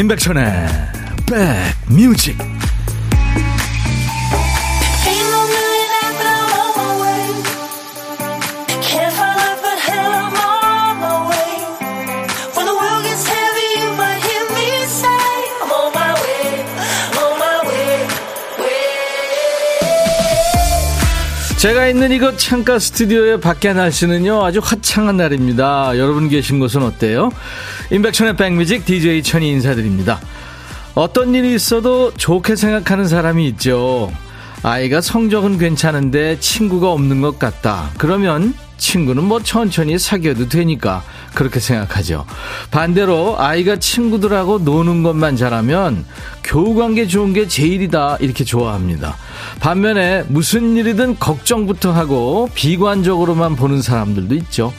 [0.00, 0.66] 임백천의
[1.26, 2.38] 백뮤직
[21.58, 27.30] 제가 있는 이곳 창가 스튜디오의 밖에 날씨는요 아주 화창한 날입니다 여러분 계신 곳은 어때요?
[27.90, 30.20] 임백천의 백뮤직 DJ 천이 인사드립니다
[30.94, 34.12] 어떤 일이 있어도 좋게 생각하는 사람이 있죠.
[34.62, 37.90] 아이가 성적은 괜찮은데 친구가 없는 것 같다.
[37.96, 41.02] 그러면 친구는 뭐 천천히 사귀어도 되니까
[41.34, 42.26] 그렇게 생각하죠.
[42.70, 46.04] 반대로 아이가 친구들하고 노는 것만 잘하면
[46.42, 49.16] 교우 관계 좋은 게 제일이다 이렇게 좋아합니다.
[49.60, 54.72] 반면에 무슨 일이든 걱정부터 하고 비관적으로만 보는 사람들도 있죠.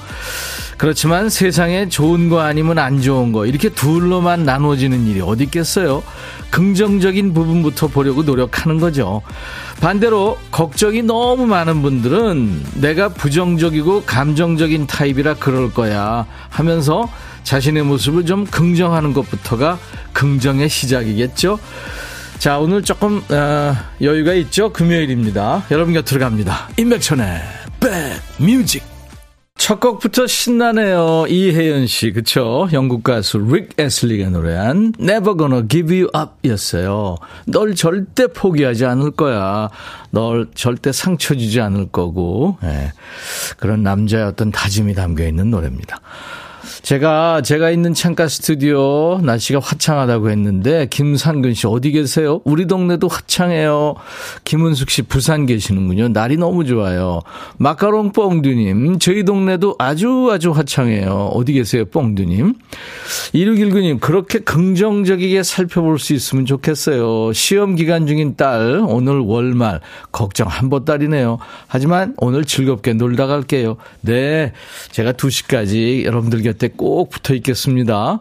[0.81, 6.01] 그렇지만 세상에 좋은 거 아니면 안 좋은 거 이렇게 둘로만 나눠지는 일이 어디 있겠어요?
[6.49, 9.21] 긍정적인 부분부터 보려고 노력하는 거죠.
[9.79, 17.07] 반대로 걱정이 너무 많은 분들은 내가 부정적이고 감정적인 타입이라 그럴 거야 하면서
[17.43, 19.77] 자신의 모습을 좀 긍정하는 것부터가
[20.13, 21.59] 긍정의 시작이겠죠.
[22.39, 24.73] 자, 오늘 조금 어, 여유가 있죠.
[24.73, 25.63] 금요일입니다.
[25.69, 26.69] 여러분 곁으로 갑니다.
[26.79, 27.39] 임백천의
[28.39, 28.90] 백뮤직
[29.71, 31.27] 첫 곡부터 신나네요.
[31.29, 32.67] 이혜연 씨, 그쵸?
[32.73, 37.15] 영국 가수 릭 에슬리가 노래한 Never Gonna Give You Up 였어요.
[37.47, 39.69] 널 절대 포기하지 않을 거야.
[40.09, 42.57] 널 절대 상처 주지 않을 거고.
[42.61, 42.91] 네.
[43.55, 46.01] 그런 남자의 어떤 다짐이 담겨 있는 노래입니다.
[46.81, 52.41] 제가 제가 있는 창가 스튜디오 날씨가 화창하다고 했는데 김상근 씨 어디 계세요?
[52.43, 53.95] 우리 동네도 화창해요.
[54.45, 56.07] 김은숙 씨 부산 계시는군요.
[56.09, 57.21] 날이 너무 좋아요.
[57.57, 61.31] 마카롱 뽕두님 저희 동네도 아주 아주 화창해요.
[61.33, 62.55] 어디 계세요, 뽕두님?
[63.35, 67.31] 2619님 그렇게 긍정적이게 살펴볼 수 있으면 좋겠어요.
[67.33, 71.37] 시험 기간 중인 딸 오늘 월말 걱정 한 보따리네요.
[71.67, 73.77] 하지만 오늘 즐겁게 놀다 갈게요.
[74.01, 74.51] 네,
[74.91, 78.19] 제가 2시까지 여러분들 곁에 꼭 붙어 있겠습니다.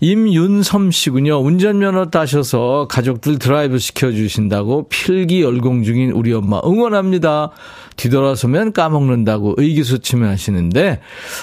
[0.00, 1.38] 임윤섬 씨군요.
[1.40, 7.50] 운전면허 따셔서 가족들 드라이브 시켜주신다고 필기 열공 중인 우리 엄마 응원합니다.
[7.98, 11.00] 뒤돌아서면 까먹는다고 의기소침해 하시는데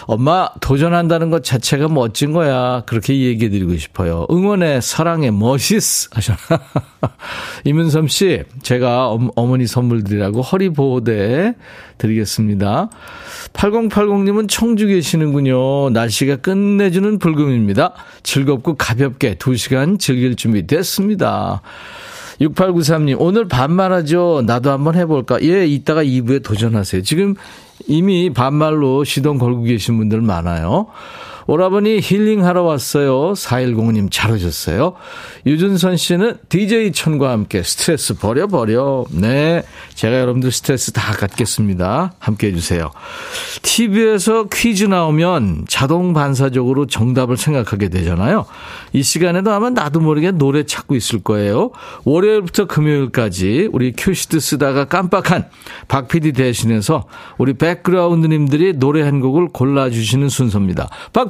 [0.07, 2.83] 엄마 도전한다는 것 자체가 멋진 거야.
[2.85, 4.25] 그렇게 얘기해 드리고 싶어요.
[4.31, 6.63] 응원해 사랑해 멋있 하셨나.
[7.66, 11.56] 이문섬 씨 제가 어머니 선물 드리라고 허리 보호대
[11.97, 12.89] 드리겠습니다.
[13.53, 15.89] 8080님은 청주 계시는군요.
[15.91, 17.94] 날씨가 끝내주는 불금입니다.
[18.23, 21.61] 즐겁고 가볍게 2시간 즐길 준비 됐습니다.
[22.41, 24.44] 6893님, 오늘 반말하죠?
[24.45, 25.41] 나도 한번 해볼까?
[25.41, 27.01] 예, 이따가 2부에 도전하세요.
[27.03, 27.35] 지금
[27.88, 30.88] 이미 반말로 시동 걸고 계신 분들 많아요.
[31.47, 33.33] 오라버니 힐링하러 왔어요.
[33.33, 34.94] 4105님 잘 오셨어요.
[35.45, 39.06] 유준선 씨는 DJ 천과 함께 스트레스 버려 버려.
[39.11, 39.63] 네.
[39.94, 42.13] 제가 여러분들 스트레스 다 갖겠습니다.
[42.19, 42.91] 함께 해주세요.
[43.61, 48.45] TV에서 퀴즈 나오면 자동 반사적으로 정답을 생각하게 되잖아요.
[48.94, 51.72] 이 시간에도 아마 나도 모르게 노래 찾고 있을 거예요.
[52.06, 55.45] 월요일부터 금요일까지 우리 큐시트 쓰다가 깜빡한
[55.88, 57.06] 박 PD 대신해서
[57.38, 60.89] 우리 백그라운드님들이 노래 한 곡을 골라주시는 순서입니다.
[61.13, 61.29] 박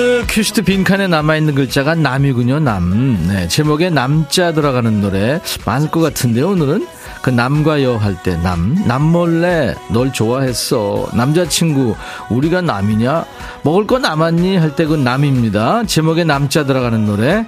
[0.31, 3.27] 큐시트 빈칸에 남아있는 글자가 남이군요, 남.
[3.27, 6.87] 네, 제목에 남자 들어가는 노래 많을 것 같은데, 오늘은?
[7.21, 8.75] 그 남과 여 할 때 남.
[8.87, 11.09] 남몰래 널 좋아했어.
[11.13, 11.95] 남자친구,
[12.29, 13.25] 우리가 남이냐?
[13.63, 14.57] 먹을 거 남았니?
[14.57, 15.83] 할 때 그 남입니다.
[15.83, 17.45] 제목에 남자 들어가는 노래.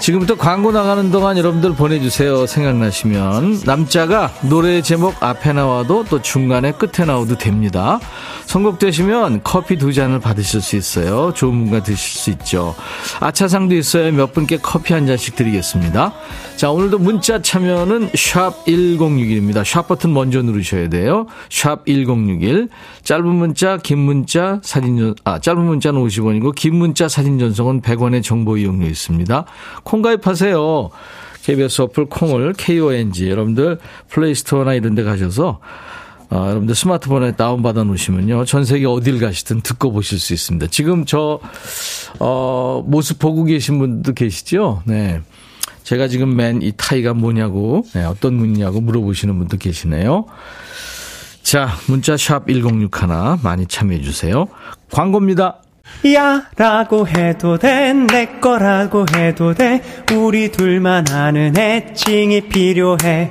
[0.00, 2.46] 지금부터 광고 나가는 동안 여러분들 보내주세요.
[2.46, 3.60] 생각나시면.
[3.64, 8.00] 남자가 노래 제목 앞에 나와도 또 중간에 끝에 나와도 됩니다.
[8.46, 11.32] 선곡되시면 커피 두 잔을 받으실 수 있어요.
[11.34, 12.74] 좋은 분과 드실 수 있죠.
[13.20, 14.10] 아차상도 있어요.
[14.12, 16.14] 몇 분께 커피 한 잔씩 드리겠습니다.
[16.56, 19.64] 자, 오늘도 문자 참여는 샵 1061입니다.
[19.64, 21.26] 샵 버튼 먼저 누르셔야 돼요.
[21.50, 22.68] 샵 1061.
[23.02, 28.22] 짧은 문자, 긴 문자, 사진 전, 아, 짧은 문자는 50원이고, 긴 문자 사진 전송은 100원의
[28.22, 29.44] 정보 이용료 있습니다.
[29.82, 30.90] 콩 가입하세요.
[31.42, 33.28] KBS 어플 콩을 KONG.
[33.28, 33.78] 여러분들
[34.08, 35.60] 플레이스토어나 이런 데 가셔서
[36.34, 38.44] 어, 여러분들 스마트폰에 다운받아 놓으시면요.
[38.44, 40.66] 전 세계 어딜 가시든 듣고 보실 수 있습니다.
[40.66, 41.38] 지금 저,
[42.18, 44.82] 어, 모습 보고 계신 분도 계시죠?
[44.84, 45.20] 네.
[45.84, 50.24] 제가 지금 맨 이 타이가 뭐냐고, 네, 어떤 문이냐고 물어보시는 분도 계시네요.
[51.42, 52.88] 자, 문자 샵 1061
[53.42, 54.46] 많이 참여해 주세요.
[54.90, 55.58] 광고입니다.
[56.14, 59.80] 야 라고 해도 돼 내 거라고 해도 돼
[60.16, 63.30] 우리 둘만 아는 애칭이 필요해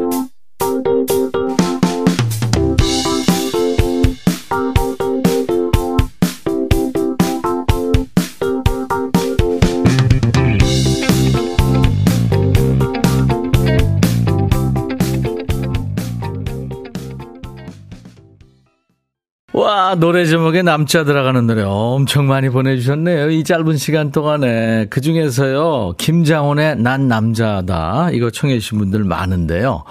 [19.53, 23.31] 와, 노래 제목에 남자 들어가는 노래 엄청 많이 보내주셨네요.
[23.31, 24.87] 이 짧은 시간 동안에.
[24.89, 28.11] 그 중에서요, 김장훈의 난 남자다.
[28.13, 29.83] 이거 청해주신 분들 많은데요.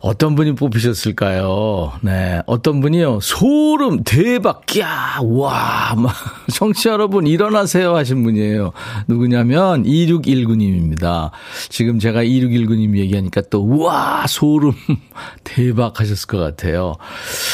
[0.00, 1.92] 어떤 분이 뽑히셨을까요?
[2.02, 2.40] 네.
[2.46, 3.20] 어떤 분이요.
[3.20, 6.14] 소름, 대박, 야, 와, 막,
[6.52, 8.72] 청취자 여러분, 일어나세요 하신 분이에요.
[9.08, 11.30] 누구냐면, 2619님입니다.
[11.68, 14.72] 지금 제가 2619님 얘기하니까 또, 우와, 소름,
[15.44, 16.94] 대박 하셨을 것 같아요.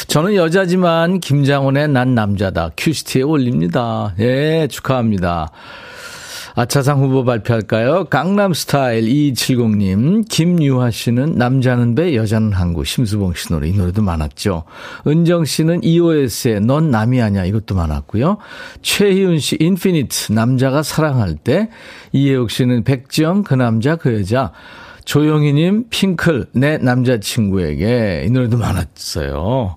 [0.07, 2.71] 저는 여자지만, 김장훈의 난 남자다.
[2.77, 4.15] 큐시트에 올립니다.
[4.19, 5.51] 예, 축하합니다.
[6.57, 8.05] 아차상 후보 발표할까요?
[8.05, 14.63] 강남스타일 2270님, 김유하 씨는 남자는 배, 여자는 항구, 심수봉 씨 노래, 이 노래도 많았죠.
[15.05, 18.39] 은정 씨는 EOS의 넌 남이 아니야, 이것도 많았고요.
[18.83, 21.71] 최희훈 씨, 인피니트, 남자가 사랑할 때,
[22.13, 24.53] 이혜옥 씨는 백지영, 그 남자, 그 여자,
[25.05, 29.75] 조영희님, 핑클, 내 남자친구에게, 이 노래도 많았어요.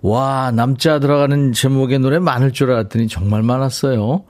[0.00, 4.24] 와, 남자 들어가는 제목의 노래 많을 줄 알았더니 정말 많았어요.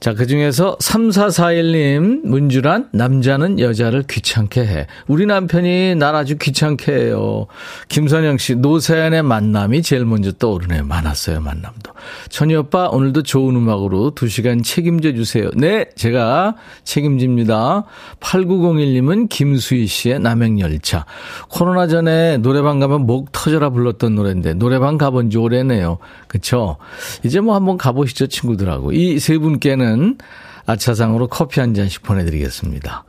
[0.00, 4.86] 자, 그 중에서 3441님, 문주란, 남자는 여자를 귀찮게 해.
[5.06, 7.46] 우리 남편이 날 아주 귀찮게 해요.
[7.88, 10.84] 김선영 씨, 노사연의 만남이 제일 먼저 떠오르네요.
[10.84, 11.92] 많았어요, 만남도.
[12.28, 15.50] 천희 오빠, 오늘도 좋은 음악으로 2시간 책임져 주세요.
[15.54, 17.84] 네, 제가 책임집니다.
[18.20, 21.06] 8901님은 김수희 씨의 남행열차.
[21.48, 25.98] 코로나 전에 노래방 가면 목 터져라 불렀던 노래인데, 노래방 가본 지 오래네요.
[26.34, 26.78] 그쵸?
[27.22, 28.90] 이제 뭐 한번 가보시죠, 친구들하고.
[28.92, 30.18] 이 세 분께는
[30.66, 33.04] 아차상으로 커피 한 잔씩 보내드리겠습니다.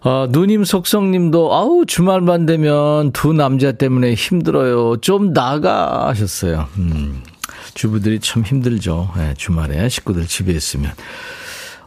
[0.00, 4.96] 어, 누님 속성님도 아우 주말만 되면 두 남자 때문에 힘들어요.
[5.02, 6.68] 좀 나가 하셨어요.
[6.78, 7.22] 음,
[7.74, 9.10] 주부들이 참 힘들죠.
[9.18, 10.92] 네, 주말에 식구들 집에 있으면.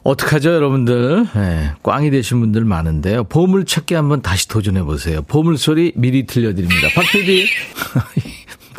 [0.03, 1.27] 어떡하죠, 여러분들?
[1.33, 3.23] 네, 꽝이 되신 분들 많은데요.
[3.23, 5.23] 보물찾기 한번 다시 도전해 보세요.
[5.23, 6.89] 보물소리 미리 들려드립니다.
[6.95, 7.47] 박 PD.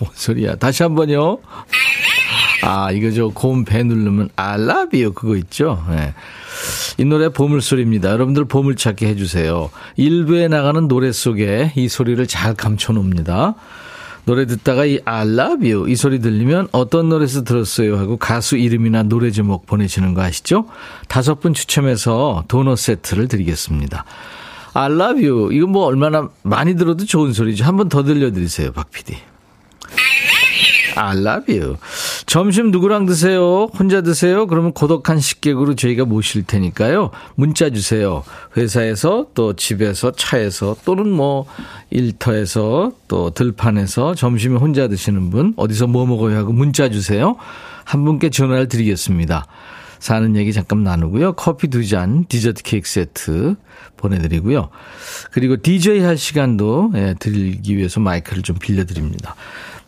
[0.00, 0.56] 뭔 소리야.
[0.56, 1.38] 다시 한 번요.
[2.62, 4.30] 아, 이거 저 고음 배 누르면
[4.92, 5.84] you 그거 있죠?
[5.88, 6.14] 네.
[6.98, 8.10] 이 노래 보물소리입니다.
[8.10, 9.70] 여러분들 보물찾기 해주세요.
[9.96, 13.54] 일부에 나가는 노래 속에 이 소리를 잘 감춰놓습니다.
[14.26, 19.02] 노래 듣다가 이 I love you 이 소리 들리면 어떤 노래에서 들었어요 하고 가수 이름이나
[19.04, 20.66] 노래 제목 보내시는 거 아시죠?
[21.08, 24.04] 다섯 분 추첨해서 도넛 세트를 드리겠습니다.
[24.74, 27.64] I love you 이거 뭐 얼마나 많이 들어도 좋은 소리죠.
[27.64, 29.16] 한 번 더 들려드리세요, 박 PD.
[30.96, 31.76] I love you.
[32.26, 33.68] 점심 누구랑 드세요?
[33.78, 34.46] 혼자 드세요?
[34.46, 37.10] 그러면 고독한 식객으로 저희가 모실 테니까요.
[37.34, 38.22] 문자 주세요.
[38.56, 41.46] 회사에서 또 집에서 차에서 또는 뭐
[41.90, 47.36] 일터에서 또 들판에서 점심에 혼자 드시는 분 어디서 뭐 먹어요 하고 문자 주세요.
[47.84, 49.46] 한 분께 전화를 드리겠습니다.
[50.00, 51.34] 사는 얘기 잠깐 나누고요.
[51.34, 53.54] 커피 두 잔, 디저트 케이크 세트
[53.98, 54.70] 보내드리고요.
[55.30, 59.36] 그리고 DJ 할 시간도 예, 드리기 위해서 마이크를 좀 빌려드립니다.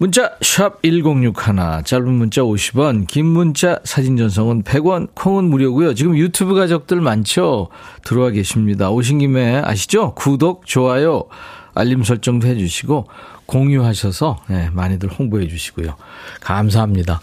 [0.03, 5.95] 문자 1061, 짧은 문자 50원, 긴 문자 사진 전송은 100원, 콩은 무료고요.
[5.95, 7.69] 지금 유튜브 가족들 많죠?
[8.03, 8.91] 들어와 계십니다.
[8.91, 10.15] 오신 김에 아시죠?
[10.17, 11.27] 구독, 좋아요,
[11.75, 13.07] 알림 설정도 해주시고
[13.47, 15.95] 공유하셔서 네, 많이들 홍보해 주시고요.
[16.41, 17.21] 감사합니다.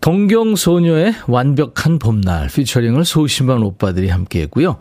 [0.00, 4.76] 동경소녀의 완벽한 봄날 피처링을 소심한 오빠들이 함께 했고요.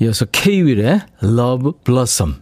[0.00, 2.41] 이어서 K.Will의 Love Blossom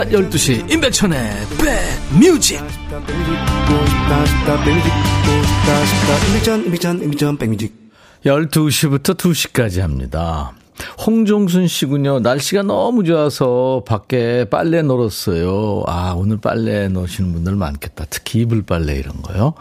[0.01, 1.31] 낮 12시 임백천의
[7.37, 7.71] 백뮤직
[8.25, 10.53] 12시부터 2시까지 합니다.
[11.05, 12.19] 홍종순 씨군요.
[12.21, 15.83] 날씨가 너무 좋아서 밖에 빨래 놀았어요.
[15.85, 18.05] 아, 오늘 빨래 놓으시는 분들 많겠다.
[18.09, 19.53] 특히 이불 빨래 이런 거요.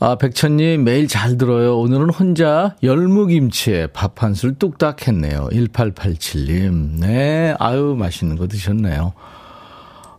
[0.00, 1.78] 아, 백천님 매일 잘 들어요.
[1.78, 5.48] 오늘은 혼자 열무김치에 밥 한 술 뚝딱 했네요.
[5.52, 6.98] 1887님.
[6.98, 9.12] 네, 아유, 맛있는 거 드셨네요.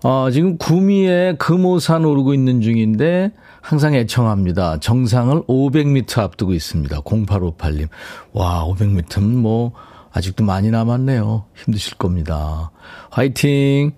[0.09, 4.79] 어, 지금 구미에 금오산 오르고 있는 중인데 항상 애청합니다.
[4.79, 7.01] 정상을 500m 앞두고 있습니다.
[7.01, 7.89] 0858님.
[8.31, 9.73] 와, 500m면 뭐
[10.17, 11.45] 아직도 많이 남았네요.
[11.55, 12.71] 힘드실 겁니다.
[13.11, 13.91] 화이팅!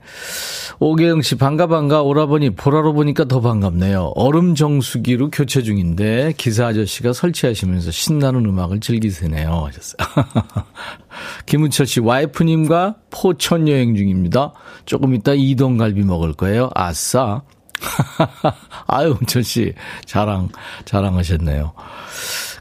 [0.80, 2.02] 오계영 씨, 반가, 반가.
[2.02, 4.12] 오라버니, 보라로 보니까 더 반갑네요.
[4.16, 9.68] 얼음 정수기로 교체 중인데, 기사 아저씨가 설치하시면서 신나는 음악을 즐기세네요.
[9.68, 10.26] 하셨어요.
[11.48, 14.52] 김은철 씨, 와이프님과 포천 여행 중입니다.
[14.86, 16.70] 조금 이따 이동갈비 먹을 거예요.
[16.76, 17.44] 아싸.
[18.88, 19.74] 아유, 은철 씨,
[20.04, 20.50] 자랑,
[20.84, 21.72] 자랑하셨네요.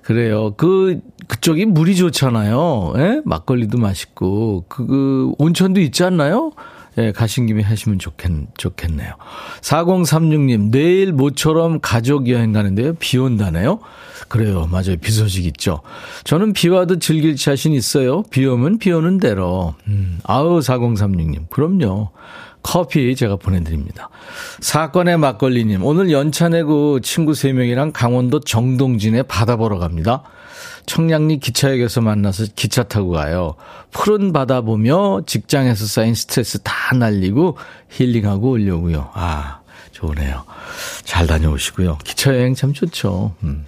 [0.02, 0.54] 그래요.
[0.56, 2.94] 그, 그쪽이 물이 좋잖아요.
[2.96, 3.20] 예?
[3.24, 6.52] 막걸리도 맛있고, 그, 그, 온천도 있지 않나요?
[6.98, 9.12] 예, 가신 김에 하시면 좋겠, 좋겠네요.
[9.60, 12.94] 4036님, 내일 모처럼 가족 여행 가는데요.
[12.94, 13.78] 비 온다네요?
[14.26, 14.66] 그래요.
[14.70, 14.96] 맞아요.
[15.00, 15.80] 비 소식 있죠.
[16.24, 18.22] 저는 비 와도 즐길 자신 있어요.
[18.30, 19.74] 비 오면 비 오는 대로.
[19.86, 21.48] 음, 아우, 4036님.
[21.50, 22.10] 그럼요.
[22.62, 24.10] 커피 제가 보내드립니다.
[24.60, 30.24] 사건의 막걸리님, 오늘 연차 내고 친구 3명이랑 강원도 정동진에 바다 보러 갑니다.
[30.88, 33.54] 청량리 기차역에서 만나서 기차 타고 가요.
[33.92, 37.58] 푸른 바다 보며 직장에서 쌓인 스트레스 다 날리고
[37.90, 39.10] 힐링하고 오려고요.
[39.12, 39.60] 아,
[39.92, 40.44] 좋으네요.
[41.04, 41.98] 잘 다녀오시고요.
[42.04, 43.34] 기차 여행 참 좋죠.
[43.42, 43.66] 음.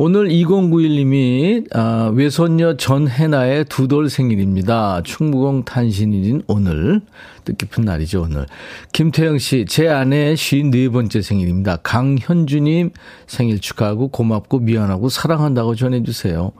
[0.00, 5.02] 오늘 2091님이 아, 외손녀 전혜나의 두 돌 생일입니다.
[5.02, 7.00] 충무공 탄신일인 오늘
[7.44, 8.46] 뜻깊은 날이죠 오늘.
[8.92, 11.78] 김태영 씨, 제 아내 54번째 생일입니다.
[11.78, 12.90] 강현주님
[13.26, 16.52] 생일 축하하고 고맙고 미안하고 사랑한다고 전해주세요.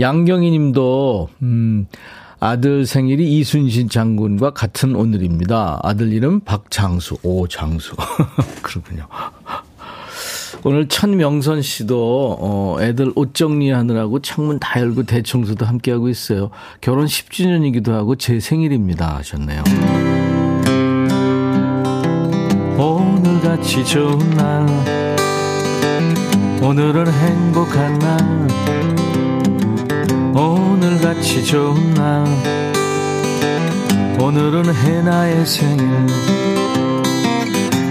[0.00, 1.86] 양경희 님도 음,
[2.40, 5.78] 아들 생일이 이순신 장군과 같은 오늘입니다.
[5.84, 7.18] 아들 이름 박장수.
[7.22, 7.94] 오, 장수.
[8.62, 9.06] 그렇군요.
[10.68, 16.50] 오늘 천명선 씨도 어 애들 옷 정리하느라고 창문 다 열고 대청소도 함께 하고 있어요.
[16.80, 19.62] 결혼 10주년이기도 하고 제 생일입니다 하셨네요.
[22.76, 24.66] 오늘같이 좋은 날
[26.60, 28.48] 오늘은 행복한 날
[30.34, 32.26] 오늘같이 좋은 날
[34.18, 36.55] 오늘은 해나의 생일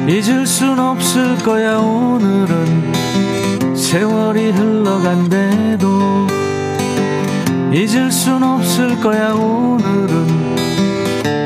[0.08, 2.94] 잊을 순 없을 거야 오늘은.
[3.76, 6.28] 세월이 흘러간대도
[7.74, 10.56] 잊을 순 없을 거야 오늘은.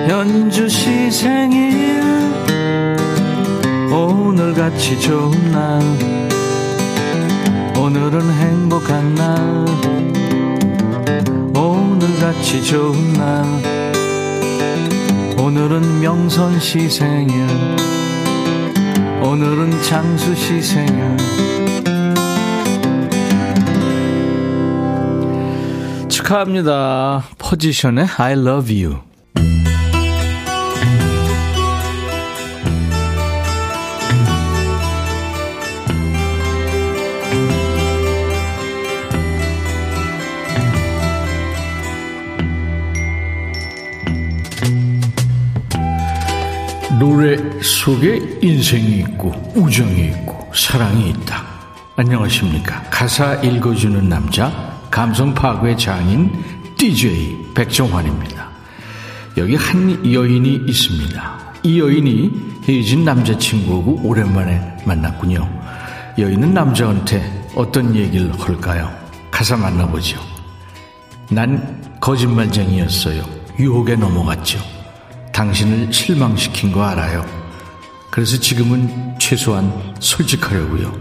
[0.10, 2.02] 현주 시 생일
[3.94, 5.82] 오늘같이 좋은 날.
[7.78, 9.66] 오늘은 행복한 날.
[11.56, 13.46] 오늘같이 좋은 날.
[15.38, 17.48] 오늘은 명선 시 생일
[19.30, 21.16] 오늘은 장수 씨 생일
[26.10, 27.26] 축하합니다.
[27.38, 29.09] 포지션의 I love you.
[47.00, 51.46] 노래 속에 인생이 있고 우정이 있고 사랑이 있다.
[51.96, 52.84] 안녕하십니까.
[52.90, 56.30] 가사 읽어주는 남자 감성 파괴 장인
[56.76, 58.50] DJ 백종환입니다.
[59.38, 61.40] 여기 한 여인이 있습니다.
[61.64, 62.32] 이 여인이
[62.68, 65.50] 헤어진 남자친구하고 오랜만에 만났군요.
[66.18, 68.94] 여인은 남자한테 어떤 얘기를 할까요?
[69.32, 70.20] 가사 만나보죠.
[71.30, 73.24] 난 거짓말쟁이였어요.
[73.58, 74.79] 유혹에 넘어갔죠.
[75.40, 77.26] 당신을 실망시킨 거 알아요.
[78.10, 80.94] 그래서 지금은 최소한 솔직하려고요.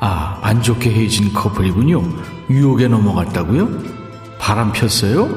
[0.00, 2.02] 아, 안 좋게 헤어진 커플이군요.
[2.50, 3.70] 유혹에 넘어갔다고요?
[4.38, 5.30] 바람 폈어요?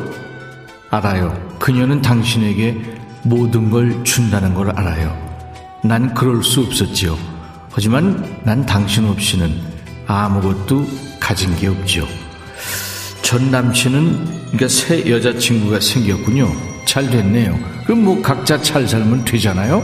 [0.89, 1.33] 알아요.
[1.59, 5.15] 그녀는 당신에게 모든 걸 준다는 걸 알아요.
[5.81, 7.17] 난 그럴 수 없었지요.
[7.71, 9.61] 하지만 난 당신 없이는
[10.07, 10.85] 아무것도
[11.21, 12.05] 가진 게 없죠.
[13.21, 16.70] 전 남친은 그러니까 새 여자친구가 생겼군요.
[16.91, 17.57] 잘 됐네요.
[17.85, 19.81] 그럼 뭐 각자 잘 살면 되잖아요?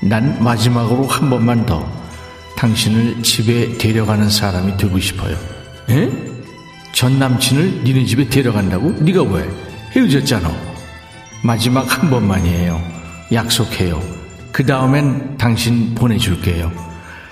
[0.00, 1.86] 난 마지막으로 한 번만 더
[2.56, 5.36] 당신을 집에 데려가는 사람이 되고 싶어요.
[5.90, 6.10] 에?
[6.92, 8.92] 전 남친을 니네 집에 데려간다고?
[9.02, 9.46] 네가 왜?
[9.94, 10.50] 헤어졌잖아.
[11.44, 12.80] 마지막 한 번만이에요.
[13.30, 14.02] 약속해요.
[14.50, 16.72] 그 다음엔 당신 보내줄게요.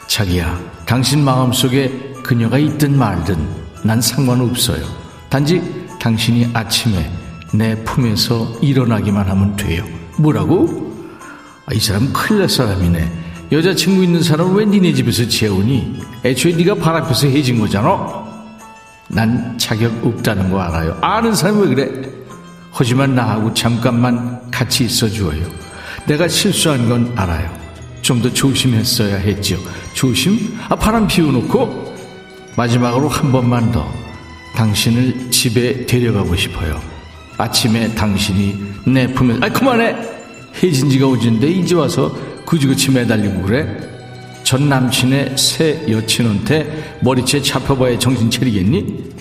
[0.07, 1.91] 자기야, 당신 마음속에
[2.23, 3.39] 그녀가 있든 말든
[3.85, 4.85] 난 상관없어요.
[5.31, 5.63] 단지
[5.99, 7.11] 당신이 아침에
[7.53, 9.85] 내 품에서 일어나기만 하면 돼요.
[10.19, 10.95] 뭐라고?
[11.67, 13.11] 아, 이 사람 큰일 날 사람이네.
[13.53, 16.01] 여자친구 있는 사람은 왜 니네 집에서 재우니?
[16.25, 18.25] 애초에 네가 발 앞에서 해진 거잖아.
[19.09, 20.99] 난 자격 없다는 거 알아요.
[21.01, 22.11] 아는 사람이 왜 그래?
[22.73, 25.43] 하지만 나하고 잠깐만 같이 있어 주어요.
[26.07, 27.51] 내가 실수한 건 알아요.
[28.03, 29.57] 좀 더 조심했어야 했죠.
[29.95, 30.57] 조심?
[30.69, 31.95] 아, 바람 피워놓고
[32.57, 33.87] 마지막으로 한 번만 더
[34.55, 36.81] 당신을 집에 데려가고 싶어요.
[37.39, 39.97] 아침에 당신이 내 품에 아 그만해
[40.63, 42.17] 혜진 지가 오진데 이제 와서
[42.47, 43.87] 그지그지 매달리고 그래
[44.43, 49.17] 전 남친의 새 여친한테 머리채 잡혀봐야 정신 차리겠니?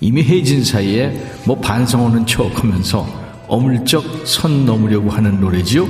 [0.00, 1.10] 이미 혜진 사이에
[1.46, 5.88] 뭐 반성하는 척하면서 어물쩍 선 넘으려고 하는 노래지요.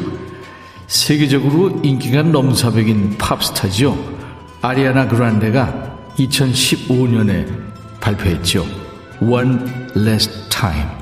[0.87, 3.99] 세계적으로 인기가 넘사벽인 팝스타지요.
[4.61, 7.49] 아리아나 그란데가 2015년에
[8.01, 8.65] 발표했죠.
[9.21, 9.59] One
[9.97, 11.02] Last Time.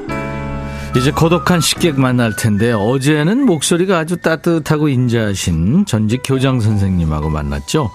[0.97, 7.91] 이제 고독한 식객 만날 텐데 어제는 목소리가 아주 따뜻하고 인자하신 전직 교장 선생님하고 만났죠.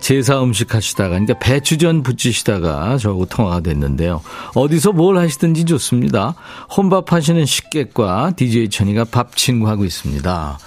[0.00, 4.22] 제사 음식 하시다가 그러니까 배추전 부치시다가 저하고 통화가 됐는데요.
[4.54, 6.34] 어디서 뭘 하시든지 좋습니다.
[6.74, 10.58] 혼밥 하시는 식객과 DJ 천이가 밥 친구하고 있습니다.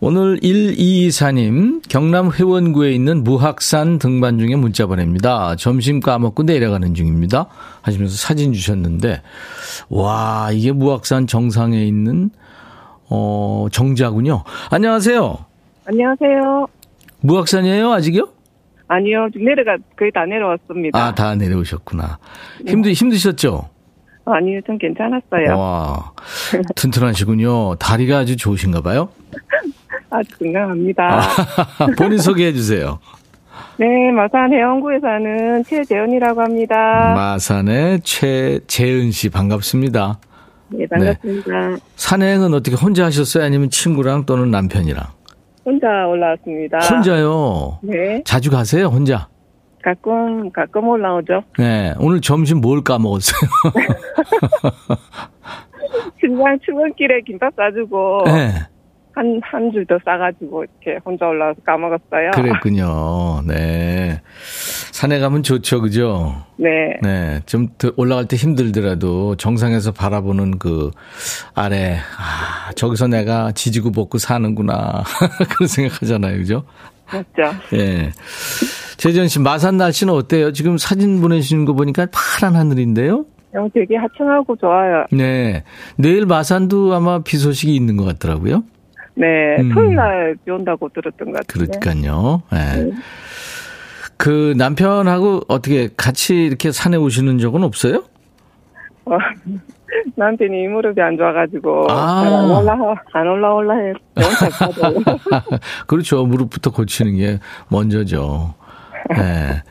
[0.00, 5.56] 오늘 1224님 경남 회원구에 있는 무학산 등반 중에 문자 보냅니다.
[5.56, 7.46] 점심 까먹고 내려가는 중입니다.
[7.82, 9.22] 하시면서 사진 주셨는데
[9.88, 12.30] 와 이게 무학산 정상에 있는
[13.08, 14.44] 어 정자군요.
[14.70, 15.38] 안녕하세요.
[15.86, 16.66] 안녕하세요.
[17.20, 18.28] 무학산이에요 아직요?
[18.88, 20.96] 아니요, 내려가, 거의 다 내려왔습니다.
[20.96, 22.18] 아, 다 내려오셨구나.
[22.68, 23.68] 힘드, 힘드셨죠?
[24.24, 25.58] 아니요, 좀 괜찮았어요.
[25.58, 26.12] 와,
[26.76, 27.74] 튼튼하시군요.
[27.76, 29.08] 다리가 아주 좋으신가 봐요?
[30.10, 31.20] 아주 건강합니다.
[31.78, 32.98] 아, 본인 소개해 주세요.
[33.78, 37.12] 네, 마산 해원구에 사는 최재은이라고 합니다.
[37.14, 40.18] 마산의 최재은 씨 반갑습니다.
[40.68, 41.68] 네, 반갑습니다.
[41.70, 41.76] 네.
[41.96, 43.44] 산행은 어떻게 혼자 하셨어요?
[43.44, 45.04] 아니면 친구랑 또는 남편이랑?
[45.64, 46.78] 혼자 올라왔습니다.
[46.78, 47.78] 혼자요?
[47.82, 48.22] 네.
[48.24, 49.28] 자주 가세요, 혼자?
[49.82, 51.42] 가끔, 가끔 올라오죠.
[51.58, 51.94] 네.
[51.98, 53.50] 오늘 점심 뭘 까먹었어요?
[56.20, 58.22] 신장 출근길에 김밥 싸주고.
[58.26, 58.52] 네.
[59.16, 62.30] 한, 한 줄 더 싸가지고 이렇게 혼자 올라와서 까먹었어요.
[62.34, 63.42] 그랬군요.
[63.46, 64.20] 네.
[64.92, 66.34] 산에 가면 좋죠, 그죠?
[66.56, 66.98] 네.
[67.02, 67.40] 네.
[67.46, 70.90] 좀 올라갈 때 힘들더라도 정상에서 바라보는 그
[71.54, 75.02] 아래, 아, 저기서 내가 지지고 볶고 사는구나.
[75.56, 76.64] 그런 생각하잖아요, 그죠?
[77.10, 77.56] 맞죠.
[77.72, 77.76] 예.
[77.76, 78.10] 네.
[78.98, 80.52] 재전 씨, 마산 날씨는 어때요?
[80.52, 83.24] 지금 사진 보내주시는 거 보니까 파란 하늘인데요?
[83.54, 85.06] 어, 되게 하천하고 좋아요.
[85.10, 85.62] 네.
[85.96, 88.64] 내일 마산도 아마 비 소식이 있는 것 같더라고요.
[89.16, 89.72] 네, 음.
[89.74, 91.66] 토요일 날 비 온다고 들었던 것 같아요.
[91.66, 92.42] 그러니까요.
[92.52, 92.84] 네.
[92.84, 92.90] 네.
[94.18, 98.04] 그 남편하고 어떻게 같이 이렇게 산에 오시는 적은 없어요?
[99.06, 99.16] 어,
[100.16, 102.20] 남편이 무릎이 안 좋아가지고 아.
[102.20, 102.76] 안 올라
[103.12, 103.92] 안 올라올라 해.
[105.86, 106.24] 그렇죠.
[106.26, 108.54] 무릎부터 고치는 게 먼저죠.
[109.10, 109.62] 네.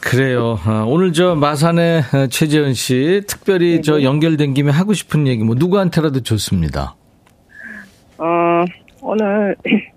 [0.00, 0.58] 그래요.
[0.64, 3.80] 아, 오늘 저 마산의 최재은 씨 특별히 네.
[3.80, 6.94] 저 연결된 김에 하고 싶은 얘기 뭐 누구한테라도 좋습니다.
[8.18, 8.64] 어,
[9.02, 9.56] 오늘,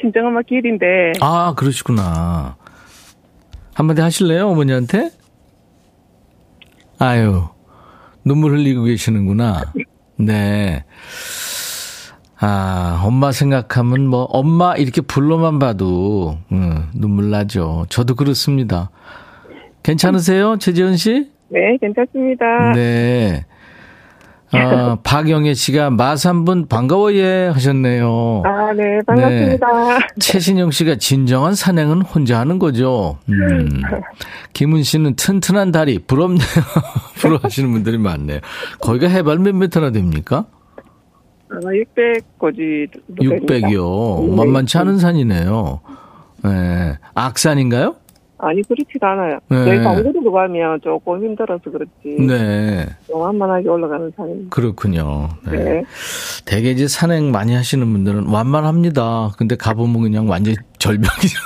[0.00, 1.12] 친정 엄마 길인데.
[1.20, 2.56] 아, 그러시구나.
[3.74, 5.10] 한마디 하실래요, 어머니한테?
[6.98, 7.44] 아유,
[8.24, 9.62] 눈물 흘리고 계시는구나.
[10.16, 10.84] 네.
[12.38, 17.86] 아, 엄마 생각하면 뭐, 엄마 이렇게 불러만 봐도, 음, 눈물 나죠.
[17.88, 18.90] 저도 그렇습니다.
[19.82, 21.30] 괜찮으세요, 최지은 씨?
[21.48, 22.72] 네, 괜찮습니다.
[22.74, 23.44] 네.
[24.54, 28.42] 아, 박영애 씨가 마산분 반가워 예 하셨네요.
[28.44, 29.66] 아, 네, 반갑습니다.
[29.98, 30.06] 네.
[30.20, 33.18] 최신영 씨가 진정한 산행은 혼자 하는 거죠.
[33.28, 33.82] 음.
[34.52, 36.38] 김은 씨는 튼튼한 다리 부럽네요.
[37.20, 38.40] 부러워하시는 분들이 많네요.
[38.80, 40.46] 거기가 해발 몇 미터나 됩니까?
[41.50, 42.88] 아, 600고지.
[43.20, 44.28] 600이요.
[44.30, 44.36] 네.
[44.36, 45.80] 만만치 않은 산이네요.
[46.44, 46.98] 네.
[47.14, 47.96] 악산인가요?
[48.44, 49.38] 아니 그렇지가 않아요.
[49.48, 49.64] 네.
[49.64, 51.90] 저희 광주로 가면 조금 힘들어서 그렇지.
[52.26, 52.86] 네.
[53.10, 54.54] 완만하게 올라가는 산입니다.
[54.54, 55.30] 그렇군요.
[55.50, 55.64] 네.
[55.64, 55.84] 네.
[56.44, 59.30] 대개 이제 산행 많이 하시는 분들은 완만합니다.
[59.38, 61.38] 근데 가보면 그냥 완전 절벽이죠.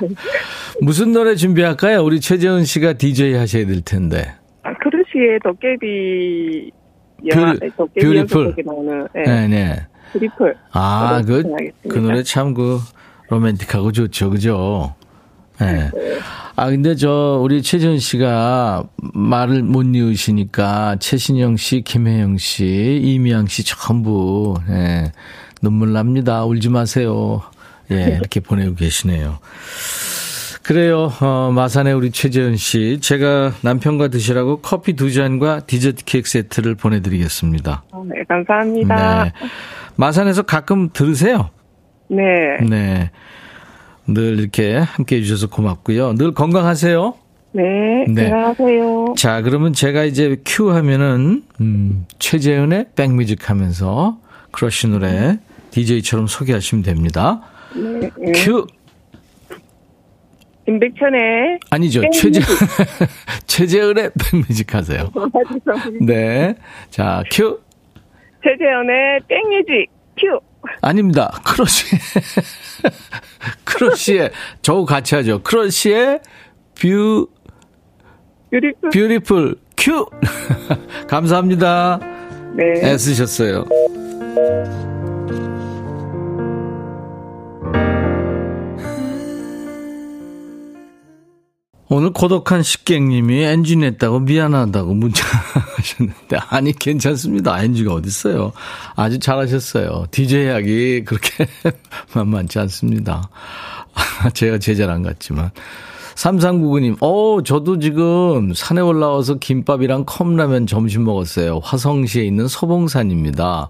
[0.80, 2.02] 무슨 노래 준비할까요?
[2.02, 4.34] 우리 최재은 씨가 DJ 하셔야 될 텐데.
[4.62, 6.70] 아, 크러쉬의 도깨비
[7.26, 8.54] 영화, 도깨비 Beautiful.
[8.64, 9.06] 나오는.
[9.14, 9.86] 네, 네.
[10.12, 10.56] Beautiful.
[10.72, 11.42] 아, 그,
[11.88, 12.78] 그 노래 참 그,
[13.28, 14.94] 로맨틱하고 좋죠, 그죠?
[15.62, 15.72] 예.
[15.72, 15.90] 네.
[16.54, 23.64] 아, 근데 저, 우리 최재은 씨가 말을 못 이으시니까 최신영 씨, 김혜영 씨, 이미양 씨
[23.64, 25.12] 전부, 예.
[25.62, 26.44] 눈물 납니다.
[26.44, 27.40] 울지 마세요.
[27.90, 29.38] 예, 이렇게 보내고 계시네요.
[30.62, 31.12] 그래요.
[31.20, 32.98] 어, 마산의 우리 최재현 씨.
[33.00, 37.82] 제가 남편과 드시라고 커피 두 잔과 디저트 케이크 세트를 보내드리겠습니다.
[37.90, 39.24] 어, 네, 감사합니다.
[39.24, 39.32] 네.
[39.96, 41.50] 마산에서 가끔 들으세요?
[42.08, 42.22] 네.
[42.68, 43.10] 네.
[44.06, 46.14] 늘 이렇게 함께 해주셔서 고맙고요.
[46.14, 47.14] 늘 건강하세요.
[47.52, 48.30] 네, 네.
[48.30, 49.14] 건강하세요.
[49.16, 54.18] 자, 그러면 제가 이제 큐 하면은, 음, 최재현의 백뮤직 하면서
[54.50, 55.38] 크러쉬 노래
[55.70, 57.42] DJ처럼 소개하시면 됩니다.
[57.74, 58.10] 네.
[58.18, 58.32] 네.
[58.32, 58.66] 큐!
[60.68, 62.02] 임백천의 아니죠.
[62.12, 62.40] 최재
[63.46, 65.10] 최재은의 백뮤직 하세요.
[66.00, 66.54] 네.
[66.90, 67.60] 자, 큐.
[68.44, 70.38] 최재은의 백뮤직 큐.
[70.80, 71.40] 아닙니다.
[71.44, 71.96] 크러쉬.
[73.64, 74.30] 크러쉬의
[74.62, 75.42] 저우 같이 하죠.
[75.42, 76.20] 크러쉬의
[76.80, 77.28] 뷰
[78.50, 80.06] Beautiful Beautiful 큐.
[81.08, 81.98] 감사합니다.
[82.54, 82.64] 네.
[82.92, 83.64] 애쓰셨어요.
[91.94, 95.26] 오늘 고독한 식객님이 엔진 냈다고 미안하다고 문자
[95.76, 97.62] 하셨는데 아니 괜찮습니다.
[97.62, 98.52] 엔진가 어딨어요.
[98.96, 100.06] 아주 잘하셨어요.
[100.10, 101.46] DJ 하기 그렇게
[102.16, 103.28] 만만치 않습니다.
[104.32, 105.50] 제가 제자랑 같지만.
[106.14, 111.60] 3399님, 어, 저도 지금 산에 올라와서 김밥이랑 컵라면 점심 먹었어요.
[111.62, 113.68] 화성시에 있는 소봉산입니다.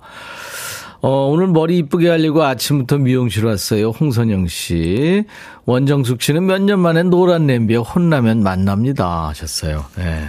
[1.04, 3.88] 어, 오늘 머리 이쁘게 하려고 아침부터 미용실 왔어요.
[3.90, 5.24] 홍선영 씨.
[5.66, 9.28] 원정숙 씨는 몇 년 만에 노란 냄비에 혼나면 만납니다.
[9.28, 9.84] 하셨어요.
[9.96, 10.28] 네.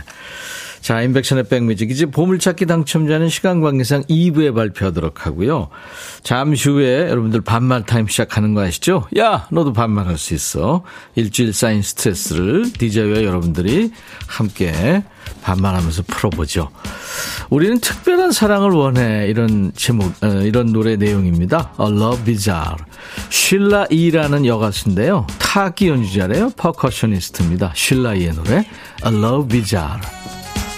[0.84, 1.92] 자, 임백천의 백뮤직.
[1.92, 5.70] 이제 보물찾기 당첨자는 시간 관계상 2부에 발표하도록 하고요.
[6.24, 9.08] 잠시 후에 여러분들 반말 타임 시작하는 거 아시죠?
[9.18, 10.84] 야, 너두 반말할 수 있어.
[11.16, 13.92] 일주일 쌓인 스트레스를 DJ와 여러분들이
[14.28, 15.06] 함께
[15.42, 16.70] 반말하면서 풀어보죠.
[17.50, 19.28] 우리는 특별한 사랑을 원해.
[19.30, 21.76] 이런 제목, 어, 이런 노래 내용입니다.
[21.80, 22.84] A Love Bizarre.
[23.30, 25.28] 쉴라 이라는 여가수인데요.
[25.40, 26.50] 타악기 연주자래요.
[26.58, 27.72] 퍼커셔니스트입니다.
[27.74, 28.68] 쉴라 이의 노래
[29.06, 30.02] A Love Bizarre.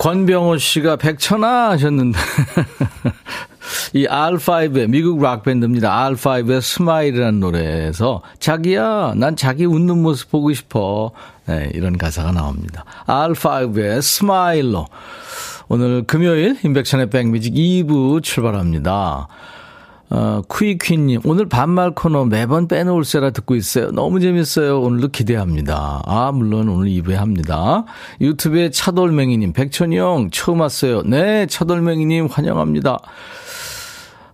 [0.00, 2.18] 권병호 씨가 백천아 하셨는데
[3.92, 5.90] 이 R5의 미국 락 밴드입니다.
[6.10, 11.10] R5의 Smile이라는 노래에서 자기야 난 자기 웃는 모습 보고 싶어
[11.44, 12.86] 네, 이런 가사가 나옵니다.
[13.06, 14.86] R5의 스마일로
[15.68, 19.28] 오늘 금요일 인백션의 백뮤직 2부 출발합니다.
[20.12, 23.92] 어, 쿠이퀸님, 오늘 반말 코너 매번 빼놓을세라 듣고 있어요.
[23.92, 24.80] 너무 재밌어요.
[24.80, 26.02] 오늘도 기대합니다.
[26.04, 27.84] 아, 물론 오늘 2부에 합니다.
[28.20, 31.02] 유튜브에 차돌맹이님, 백천이 형, 처음 왔어요.
[31.02, 32.98] 네, 차돌맹이님, 환영합니다.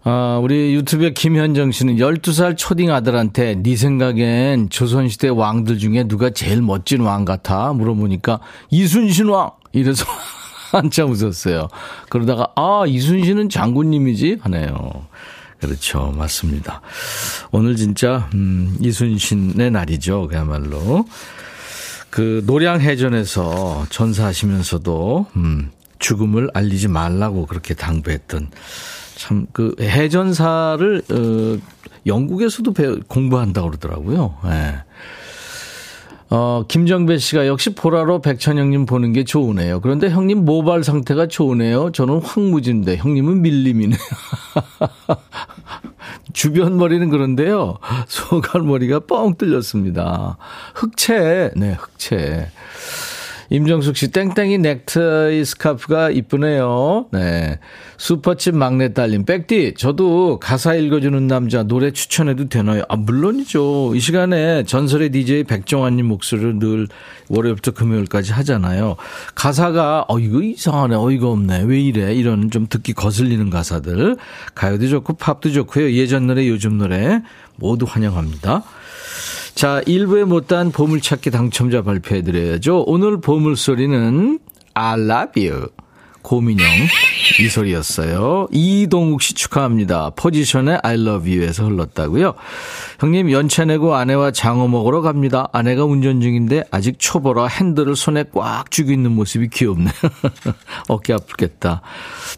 [0.05, 6.63] 아, 우리 유튜브에 김현정 씨는 12살 초딩 아들한테 네 생각엔 조선시대 왕들 중에 누가 제일
[6.63, 7.75] 멋진 왕 같아?
[7.75, 9.51] 물어보니까 이순신 왕!
[9.73, 10.07] 이래서
[10.73, 11.69] 한참 웃었어요.
[12.09, 14.39] 그러다가, 아, 이순신은 장군님이지?
[14.41, 15.07] 하네요.
[15.61, 16.13] 그렇죠.
[16.17, 16.81] 맞습니다.
[17.51, 20.29] 오늘 진짜, 음, 이순신의 날이죠.
[20.29, 21.07] 그야말로.
[22.11, 28.51] 그 노량해전에서 전사하시면서도, 음, 죽음을 알리지 말라고 그렇게 당부했던
[29.17, 31.59] 참 그 해전사를 어
[32.05, 34.37] 영국에서도 배, 공부한다고 그러더라고요.
[34.45, 34.85] 예.
[36.29, 36.37] 네.
[36.37, 39.81] 어, 김정배 씨가 역시 보라로 백천형님 보는 게 좋으네요.
[39.81, 41.93] 그런데 형님 모발 상태가 좋으네요.
[41.93, 43.99] 저는 황무지인데 형님은 밀림이네요.
[46.33, 47.79] 주변 머리는 그런데요.
[48.09, 50.37] 소갈 머리가 뻥 뚫렸습니다.
[50.75, 52.51] 흑채, 네, 흑채.
[53.51, 57.07] 임정숙 씨, 땡땡이 넥타이 스카프가 이쁘네요.
[57.13, 57.59] 네.
[57.97, 62.83] 슈퍼칩 막내 딸님, 백디, 저도 가사 읽어주는 남자 노래 추천해도 되나요?
[62.89, 63.95] 아, 물론이죠.
[63.95, 66.89] 이 시간에 전설의 DJ 백종환님 목소리를 늘
[67.29, 68.97] 월요일부터 금요일까지 하잖아요.
[69.35, 70.97] 가사가, 어, 이거 이상하네.
[70.97, 71.63] 어이가 없네.
[71.67, 72.15] 왜 이래?
[72.15, 74.17] 이런 좀 듣기 거슬리는 가사들.
[74.55, 75.93] 가요도 좋고 팝도 좋고요.
[75.93, 77.23] 예전 노래, 요즘 노래
[77.57, 78.65] 모두 환영합니다.
[79.57, 82.85] 자, 1부에 못한 보물찾기 당첨자 발표해드려야죠.
[82.87, 84.39] 오늘 보물소리는
[84.75, 85.69] I love you.
[86.21, 86.67] 고민영
[87.41, 88.49] 이 소리였어요.
[88.53, 90.11] 이동욱 씨 축하합니다.
[90.15, 92.35] 포지션의 I love you에서 흘렀다고요.
[93.01, 95.49] 형님 연차 내고 아내와 장어 먹으러 갑니다.
[95.53, 99.95] 아내가 운전 중인데 아직 초보라 핸들을 손에 꽉 쥐고 있는 모습이 귀엽네요.
[100.89, 101.81] 어깨 아프겠다.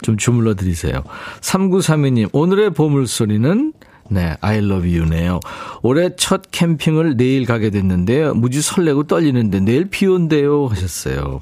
[0.03, 1.03] 좀 주물러 드리세요.
[1.41, 3.73] 3932님 오늘의 보물소리는
[4.09, 5.40] 네, I love you네요.
[5.83, 8.35] 올해 첫 캠핑을 내일 가게 됐는데요.
[8.35, 11.40] 무지 설레고 떨리는데 내일 비 온대요 하셨어요.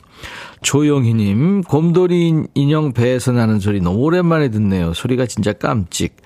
[0.67, 4.95] 조영희님, 곰돌이 인형 배에서 나는 소리 너무 오랜만에 듣네요.
[4.95, 6.17] 소리가 진짜 깜찍.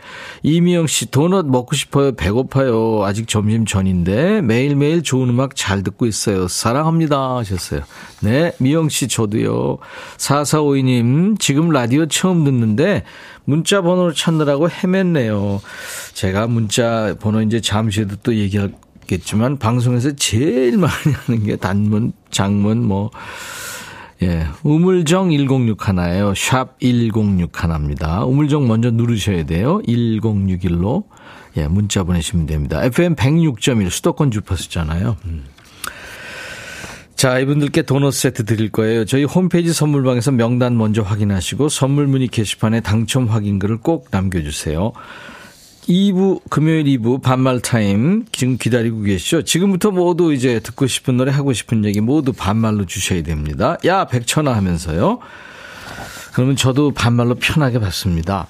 [0.43, 2.13] 이미영 씨, 도넛 먹고 싶어요.
[2.13, 3.05] 배고파요.
[3.05, 6.49] 아직 점심 전인데 매일매일 좋은 음악 잘 듣고 있어요.
[6.49, 7.37] 사랑합니다.
[7.37, 7.83] 하셨어요.
[8.23, 9.77] 네, 미영 씨, 저도요.
[10.17, 13.05] 4452님, 지금 라디오 처음 듣는데
[13.45, 15.61] 문자 번호를 찾느라고 헤맸네요.
[16.15, 22.83] 제가 문자 번호 이제 잠시 후에도 또 얘기하겠지만 방송에서 제일 많이 하는 게 단문, 장문,
[22.83, 23.11] 뭐,
[24.23, 26.35] 예, 우물정 106 하나예요.
[26.35, 28.25] 샵 106 하나입니다.
[28.25, 29.81] 우물정 먼저 누르셔야 돼요.
[29.87, 31.05] 1061로.
[31.57, 32.85] 예, 문자 보내시면 됩니다.
[32.85, 35.17] FM 106.1 수도권 주파수잖아요.
[35.25, 35.45] 음.
[37.17, 39.05] 자, 이분들께 도넛 세트 드릴 거예요.
[39.05, 44.93] 저희 홈페이지 선물방에서 명단 먼저 확인하시고 선물 문의 게시판에 당첨 확인글을 꼭 남겨주세요.
[45.89, 49.43] 2부, 금요일 2부 반말 타임 지금 기다리고 계시죠?
[49.43, 53.77] 지금부터 모두 이제 듣고 싶은 노래 하고 싶은 얘기 모두 반말로 주셔야 됩니다.
[53.85, 55.19] 야, 백천아 하면서요.
[56.33, 58.47] 그러면 저도 반말로 편하게 받습니다.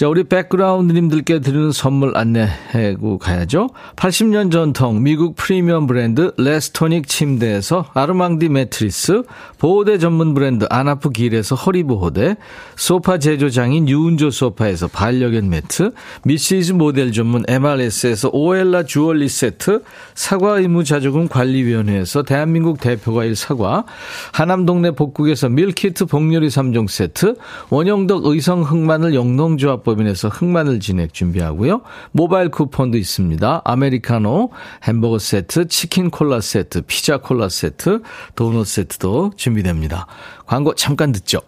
[0.00, 3.68] 자, 우리 백그라운드님들께 드리는 선물 안내하고 가야죠.
[3.96, 9.24] 80년 전통 미국 프리미엄 브랜드 레스토닉 침대에서 아르망디 매트리스,
[9.58, 12.36] 보호대 전문 브랜드 아나프 길에서 허리보호대,
[12.76, 15.92] 소파 제조장인 유운조 소파에서 반려견 매트,
[16.24, 16.72] Mrs.
[16.72, 19.82] 모델 전문 MRS에서 오엘라 주얼리 세트,
[20.14, 23.84] 사과 의무 자조금 관리위원회에서 대한민국 대표과일 사과,
[24.32, 27.34] 하남 동네 복국에서 밀키트 복요리 3종 세트,
[27.68, 31.82] 원형덕 의성 흑마늘 영농조합 법인에서 흑마늘 진액 준비하고요.
[32.12, 33.62] 모바일 쿠폰도 있습니다.
[33.64, 34.50] 아메리카노,
[34.84, 38.02] 햄버거 세트, 치킨 콜라 세트, 피자 콜라 세트,
[38.36, 40.06] 도넛 세트도 준비됩니다.
[40.46, 41.40] 광고 잠깐 듣죠.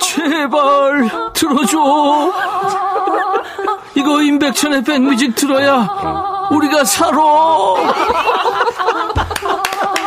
[0.00, 2.32] 제발 들어줘.
[3.94, 7.18] 이거 임백천의 백뮤직 들어야 우리가 살아.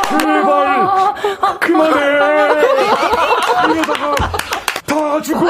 [0.10, 1.14] 제발
[1.60, 2.00] 그만해
[3.70, 4.16] 이러다가
[4.86, 5.46] 다 죽어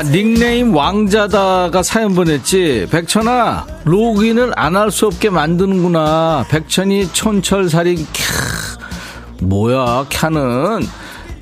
[0.00, 2.86] 야, 닉네임 왕자다가 사연 보냈지.
[2.90, 6.46] 백천아, 로그인을 안 할 수 없게 만드는구나.
[6.48, 9.44] 백천이 촌철살인 캬.
[9.44, 10.86] 뭐야, 캬는.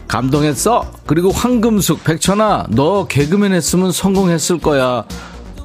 [0.09, 0.91] 감동했어?
[1.07, 5.05] 그리고 황금숙, 백천아, 너 개그맨 했으면 성공했을 거야.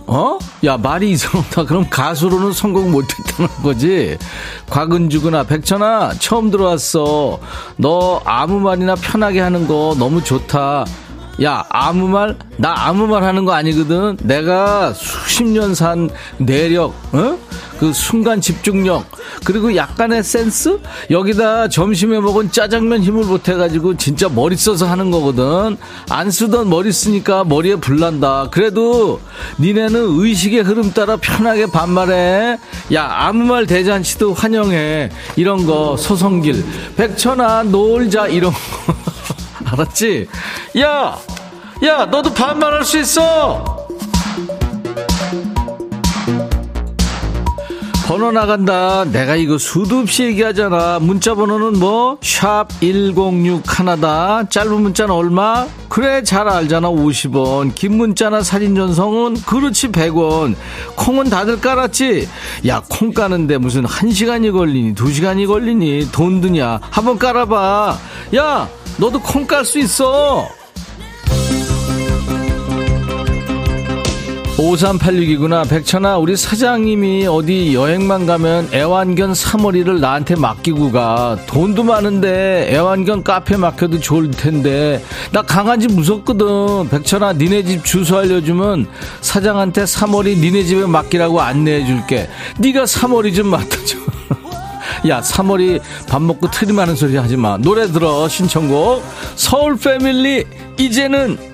[0.06, 0.38] 어?
[0.64, 1.64] 야, 말이 이상하다.
[1.66, 4.18] 그럼 가수로는 성공 못했다는 거지.
[4.70, 5.46] 곽은주구나.
[5.46, 7.40] 백천아, 처음 들어왔어.
[7.78, 10.86] 너 아무 말이나 편하게 하는 거 너무 좋다.
[11.42, 14.18] 야, 아무 말, 나 아무 말 하는 거 아니거든.
[14.22, 17.38] 내가 수십 년 산 내력, 어?
[17.80, 19.04] 그 순간 집중력,
[19.44, 20.80] 그리고 약간의 센스?
[21.10, 25.76] 여기다 점심에 먹은 짜장면 힘을 못해가지고 진짜 머리 써서 하는 거거든.
[26.10, 28.50] 안 쓰던 머리 쓰니까 머리에 불난다.
[28.52, 29.20] 그래도
[29.60, 32.58] 니네는 의식의 흐름 따라 편하게 반말해.
[32.94, 35.10] 야, 아무 말 대잔치도 환영해.
[35.36, 36.64] 이런 거, 소성길.
[36.96, 38.28] 백천아, 놀자.
[38.28, 38.58] 이런 거.
[39.74, 40.28] 알았지?
[40.80, 41.18] 야!
[41.84, 43.84] 야, 너도 반말할 수 있어!
[48.06, 49.06] 번호 나간다.
[49.06, 51.00] 내가 이거 수도 없이 얘기하잖아.
[51.00, 52.18] 문자 번호는 뭐?
[52.22, 54.48] 샵 106 하나다.
[54.50, 55.66] 짧은 문자는 얼마?
[55.90, 56.90] 그래, 잘 알잖아.
[56.90, 57.74] 50원.
[57.74, 60.56] 긴 문자나 사진 전송은 그렇지, 100원.
[60.96, 62.28] 콩은 다들 깔았지?
[62.68, 66.82] 야, 콩 까는데 무슨 1시간이 걸리니, 2시간이 걸리니, 돈 드냐?
[66.92, 67.98] 한번 깔아봐.
[68.36, 70.48] 야, 너도 콩 깔 수 있어.
[74.58, 75.68] 5386이구나.
[75.68, 81.38] 백천아, 우리 사장님이 어디 여행만 가면 애완견 사머리를 나한테 맡기고 가.
[81.48, 85.04] 돈도 많은데 애완견 카페 맡겨도 좋을 텐데.
[85.32, 86.88] 나 강아지 무섭거든.
[86.90, 88.88] 백천아, 니네 집 주소 알려주면
[89.22, 92.30] 사장한테 사머리 니네 집에 맡기라고 안내해 줄게.
[92.60, 93.98] 니가 사머리 좀 맡아줘.
[95.08, 97.58] 야, 사머리 밥 먹고 트림하는 소리 하지 마.
[97.58, 99.04] 노래 들어, 신청곡.
[99.36, 100.46] 서울 패밀리,
[100.80, 101.53] 이제는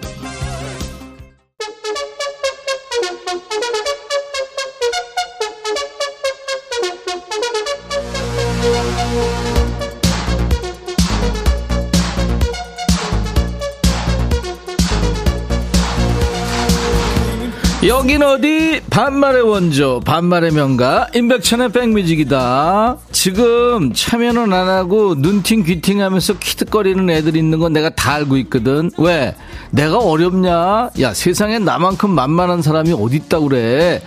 [18.09, 18.81] 여긴 어디?
[18.89, 22.97] 반말의 원조 반말의 명가 임백천의 백뮤직이다.
[23.11, 28.89] 지금 참여는 안 하고 눈팅 귀팅 하면서 키득거리는 애들 있는 건 내가 다 알고 있거든.
[28.97, 29.35] 왜?
[29.69, 30.89] 내가 어렵냐?
[30.99, 34.01] 야 세상에 나만큼 만만한 사람이 어딨다 그래?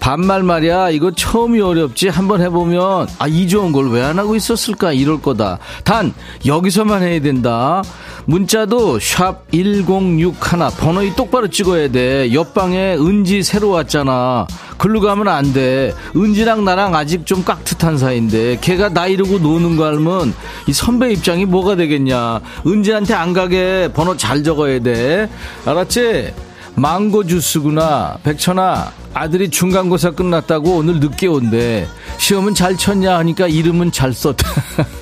[0.00, 0.90] 반말 말이야.
[0.90, 2.08] 이거 처음이 어렵지.
[2.10, 4.92] 한번 해보면 아 이 좋은 걸 왜 안 하고 있었을까?
[4.92, 5.60] 이럴 거다.
[5.82, 6.12] 단
[6.44, 7.82] 여기서만 해야 된다
[8.26, 10.34] 문자도 샵 1061
[10.78, 14.46] 번호 이 똑바로 찍어야 돼 옆방에 은지 새로 왔잖아
[14.78, 15.94] 글로 가면 안 돼.
[16.14, 20.34] 은지랑 나랑 아직 좀 깍듯한 사이인데 걔가 나 이러고 노는 거 알면
[20.66, 22.40] 이 선배 입장이 뭐가 되겠냐.
[22.66, 25.28] 은지한테 안 가게 번호 잘 적어야 돼.
[25.64, 26.34] 알았지?
[26.76, 28.18] 망고 주스구나.
[28.22, 31.86] 백천아, 아들이 중간고사 끝났다고 오늘 늦게 온대.
[32.18, 34.46] 시험은 잘 쳤냐 하니까 이름은 잘 썼다.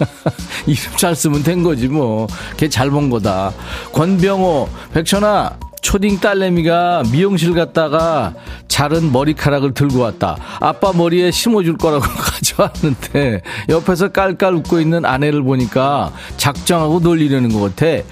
[0.67, 2.29] 이름 잘 쓰면 된 거지 뭐.
[2.57, 3.53] 걔 잘 본 거다.
[3.93, 8.35] 권병호, 백천아, 초딩 딸내미가 미용실 갔다가
[8.69, 10.37] 자른 머리카락을 들고 왔다.
[10.61, 18.03] 아빠 머리에 심어줄 거라고 가져왔는데 옆에서 깔깔 웃고 있는 아내를 보니까 작정하고 놀리려는 것 같아.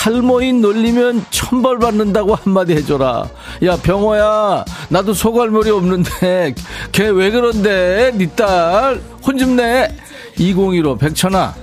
[0.00, 3.28] 탈모인 놀리면 천벌 받는다고 한마디 해줘라.
[3.64, 6.54] 야 병호야 나도 소갈머리 없는데
[6.90, 9.94] 걔 왜 그런데 니 딸 혼 좀 내.
[10.38, 11.54] 2015 백천아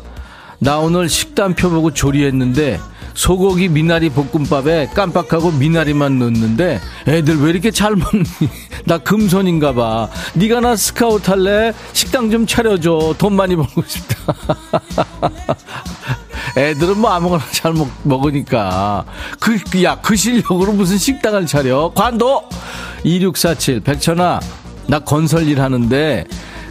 [0.60, 2.80] 나 오늘 식단표 보고 조리했는데
[3.16, 8.24] 소고기 미나리 볶음밥에 깜빡하고 미나리만 넣는데 애들 왜 이렇게 잘 먹니?
[8.86, 10.10] 나 금손인가 봐.
[10.36, 11.74] 네가 나 스카우트 할래?
[11.94, 13.16] 식당 좀 차려줘.
[13.18, 14.36] 돈 많이 벌고 싶다.
[16.58, 19.06] 애들은 뭐 아무거나 잘 먹, 먹으니까.
[19.40, 21.92] 그, 그, 야, 그 실력으로 무슨 식당을 차려?
[21.96, 22.44] 관도!
[23.04, 24.40] 2647, 백천아,
[24.88, 26.26] 나 건설 일 하는데,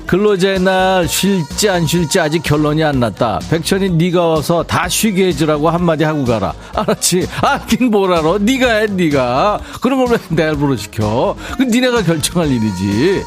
[0.07, 3.41] 근로자의 날 쉴지 안 쉴지 아직 결론이 안 났다.
[3.51, 6.55] 백천이 네가 와서 다 쉬게 해주라고 한마디 하고 가라.
[6.75, 7.27] 알았지?
[7.43, 8.39] 아긴 뭘 알아?
[8.39, 9.59] 네가 해 네가.
[9.81, 11.35] 그런 걸 왜 내일부로 시켜?
[11.57, 13.25] 그 니네가 결정할 일이지.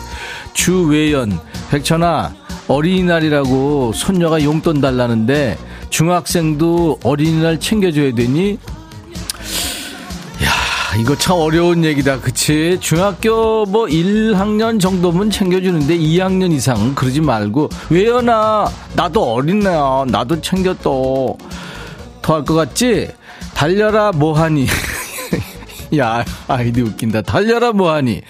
[0.53, 1.37] 주외연
[1.69, 2.33] 백천아
[2.69, 5.57] 어린이날이라고 손녀가 용돈 달라는데
[5.89, 8.57] 중학생도 어린이날 챙겨줘야 되니?
[10.97, 12.19] 이거 참 어려운 얘기다.
[12.19, 12.77] 그치?
[12.81, 20.05] 중학교 뭐 1학년 정도면 챙겨주는데 2학년 이상은 그러지 말고 왜연아 나도 어린애야.
[20.07, 21.37] 나도 챙겼어.
[22.21, 23.11] 더할 것 같지?
[23.53, 24.67] 달려라 뭐하니?
[25.97, 27.21] 야 아이디 웃긴다.
[27.21, 28.21] 달려라 뭐하니?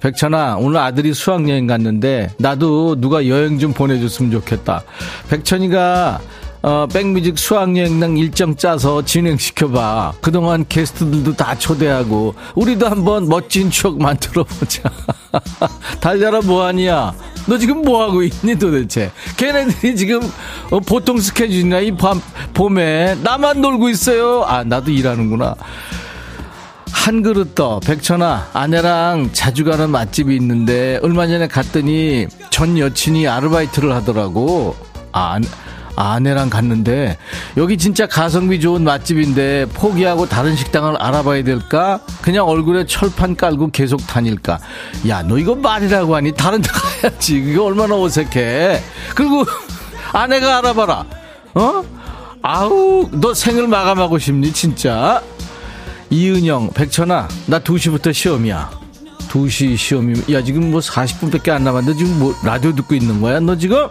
[0.00, 4.84] 백천아 오늘 아들이 수학여행 갔는데 나도 누가 여행 좀 보내줬으면 좋겠다.
[5.28, 6.20] 백천이가
[6.62, 10.14] 어, 백뮤직 수학여행당 일정 짜서 진행시켜봐.
[10.20, 14.82] 그동안 게스트들도 다 초대하고, 우리도 한번 멋진 추억 만들어보자.
[16.00, 17.14] 달려라 뭐하니야?
[17.46, 19.10] 너 지금 뭐하고 있니 도대체?
[19.36, 20.20] 걔네들이 지금
[20.70, 22.22] 어, 보통 스케줄이나 이 밤,
[22.54, 24.44] 봄에 나만 놀고 있어요.
[24.44, 25.56] 아, 나도 일하는구나.
[26.92, 33.92] 한 그릇 더 백천아 아내랑 자주 가는 맛집이 있는데 얼마 전에 갔더니 전 여친이 아르바이트를
[33.92, 34.76] 하더라고
[35.10, 35.40] 아
[35.96, 37.18] 아내랑 갔는데
[37.56, 42.00] 여기 진짜 가성비 좋은 맛집인데 포기하고 다른 식당을 알아봐야 될까?
[42.22, 44.58] 그냥 얼굴에 철판 깔고 계속 다닐까?
[45.08, 47.40] 야, 너 이거 말이라고 하니 다른 데 가야지.
[47.42, 48.82] 그게 얼마나 어색해.
[49.14, 49.44] 그리고
[50.12, 51.04] 아내가 알아봐라.
[51.54, 51.84] 어?
[52.42, 55.22] 아우, 너 생을 마감하고 싶니, 진짜?
[56.10, 58.81] 이은영, 백천아, 나 2시부터 시험이야.
[59.32, 63.56] 2시 시험이면 야 지금 뭐 40분밖에 안 남았는데 지금 뭐 라디오 듣고 있는 거야 너
[63.56, 63.88] 지금?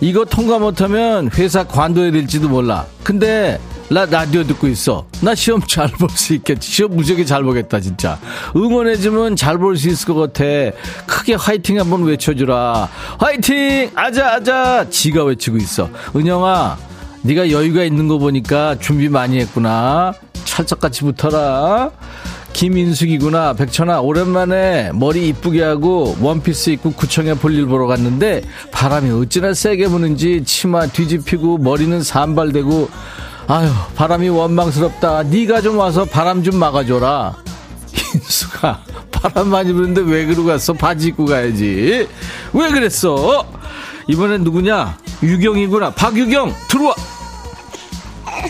[0.00, 3.60] 이거 통과 못하면 회사 관둬야 될지도 몰라 근데
[3.90, 5.04] 나 라디오 듣고 있어.
[5.20, 6.70] 나 시험 잘 볼 수 있겠지.
[6.70, 8.20] 시험 무지하게 잘 보겠다, 진짜.
[8.54, 10.44] 응원해주면 잘 볼 수 있을 것 같아.
[11.08, 12.88] 크게 화이팅 한번 외쳐주라.
[13.18, 13.90] 화이팅!
[13.96, 14.86] 아자, 아자!
[14.88, 15.90] 지가 외치고 있어.
[16.14, 16.78] 은영아,
[17.22, 20.14] 네가 여유가 있는 거 보니까 준비 많이 했구나.
[20.44, 21.90] 찰떡같이 붙어라.
[22.52, 23.54] 김인숙이구나.
[23.54, 30.44] 백천아, 오랜만에 머리 이쁘게 하고 원피스 입고 구청에 볼일 보러 갔는데 바람이 어찌나 세게 부는지
[30.44, 32.88] 치마 뒤집히고 머리는 산발되고
[33.46, 35.24] 아유, 바람이 원망스럽다.
[35.24, 37.36] 네가 좀 와서 바람 좀 막아줘라.
[38.14, 38.80] 인수가
[39.10, 40.72] 바람 많이 부는데 왜 그러고 갔어?
[40.72, 42.06] 바지 입고 가야지.
[42.52, 43.46] 왜 그랬어?
[44.08, 44.98] 이번엔 누구냐?
[45.22, 45.90] 유경이구나.
[45.90, 46.94] 박유경, 들어와.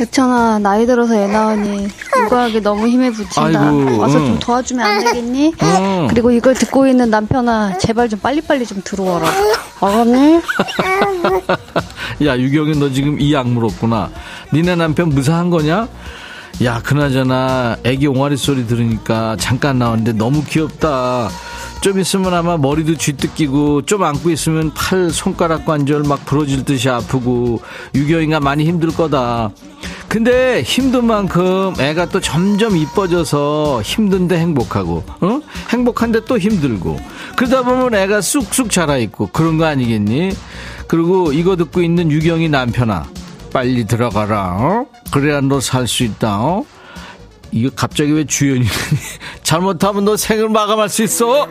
[0.00, 1.88] 백천아 나이 들어서 애 낳으니
[2.24, 4.26] 육아하기 너무 힘에 부친다 아이고, 와서 응.
[4.26, 5.54] 좀 도와주면 안 되겠니?
[5.62, 6.06] 응.
[6.08, 9.30] 그리고 이걸 듣고 있는 남편아 제발 좀 빨리빨리 좀 들어와라
[9.80, 10.40] 알았니?
[12.24, 14.10] 야 유경이 너 지금 이약 물었구나
[14.54, 15.86] 니네 남편 무사한 거냐?
[16.64, 21.28] 야 그나저나 애기 옹알이 소리 들으니까 잠깐 나왔는데 너무 귀엽다
[21.80, 27.62] 좀 있으면 아마 머리도 쥐뜯기고 좀 안고 있으면 팔 손가락 관절 막 부러질 듯이 아프고
[27.94, 29.50] 유경이가 많이 힘들 거다.
[30.06, 35.40] 근데 힘든 만큼 애가 또 점점 이뻐져서 힘든데 행복하고, 어?
[35.70, 36.98] 행복한데 또 힘들고.
[37.36, 40.32] 그러다 보면 애가 쑥쑥 자라있고, 그런 거 아니겠니?
[40.88, 43.06] 그리고 이거 듣고 있는 유경이 남편아,
[43.52, 44.86] 빨리 들어가라, 어?
[45.12, 46.64] 그래야 너 살 수 있다, 어?
[47.52, 48.66] 이거 갑자기 왜 주연이
[49.44, 51.46] 잘못하면 너 생을 마감할 수 있어?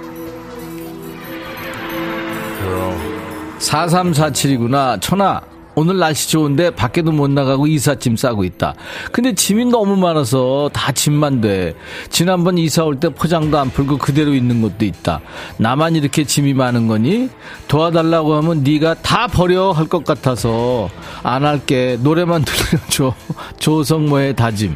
[3.60, 5.00] 4347이구나.
[5.02, 5.42] 천아,
[5.76, 8.74] 오늘 날씨 좋은데 밖에도 못 나가고 이삿짐 싸고 있다.
[9.12, 11.74] 근데 짐이 너무 많아서 다 짐만 돼.
[12.10, 15.22] 지난번 이사 올 때 포장도 안 풀고 그대로 있는 것도 있다.
[15.58, 17.30] 나만 이렇게 짐이 많은 거니?
[17.70, 20.90] 도와달라고 하면 네가 다 버려 할 것 같아서
[21.24, 21.98] 안 할게.
[22.02, 23.14] 노래만 들려줘.
[23.60, 24.76] 조성모의 다짐.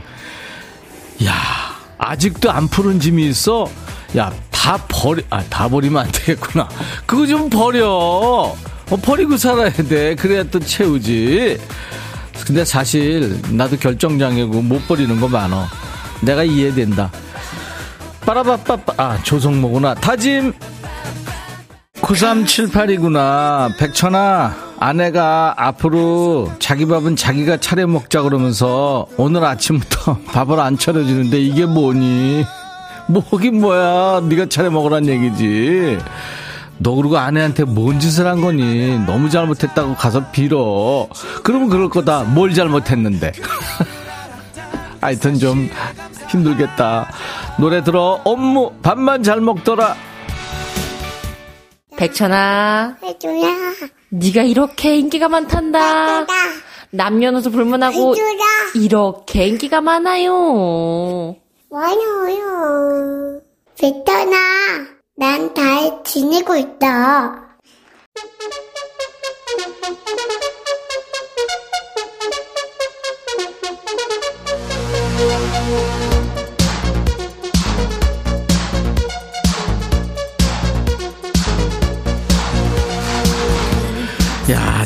[1.25, 1.33] 야,
[1.97, 3.67] 아직도 안 푸른 짐이 있어?
[4.17, 4.31] 야,
[4.63, 6.69] 다 버리, 아, 다 버리면 안 되겠구나.
[7.05, 7.85] 그거 좀 버려.
[7.89, 8.55] 어,
[9.01, 10.15] 버리고 살아야 돼.
[10.15, 11.59] 그래야 또 채우지.
[12.47, 15.65] 근데 사실 나도 결정장애고 못 버리는 거 많어.
[16.21, 17.11] 내가 이해된다.
[18.25, 19.95] 빠라바빠빠 아 조성모구나.
[19.95, 20.53] 다짐
[21.95, 23.77] 9378이구나.
[23.77, 31.65] 백천아 아내가 앞으로 자기 밥은 자기가 차려 먹자 그러면서 오늘 아침부터 밥을 안 차려주는데 이게
[31.65, 32.45] 뭐니?
[33.07, 34.21] 뭐긴 뭐야.
[34.27, 35.97] 네가 차려 먹으란 얘기지.
[36.79, 38.99] 너 그러고 아내한테 뭔 짓을 한 거니?
[39.05, 41.07] 너무 잘못했다고 가서 빌어.
[41.43, 42.23] 그러면 그럴 거다.
[42.23, 43.31] 뭘 잘못했는데.
[45.01, 45.69] 하여튼 좀
[46.29, 47.09] 힘들겠다.
[47.59, 48.21] 노래 들어.
[48.23, 49.95] 업무 밥만 잘 먹더라.
[51.97, 52.97] 백천아.
[53.03, 53.73] 해줘야.
[54.09, 56.25] 네가 이렇게 인기가 많단다.
[56.89, 58.27] 남녀노소 불문하고 해줘라.
[58.75, 61.35] 이렇게 인기가 많아요.
[61.73, 63.41] 많아요.
[63.79, 64.37] 백천아.
[65.15, 67.57] 난잘 지내고 있다.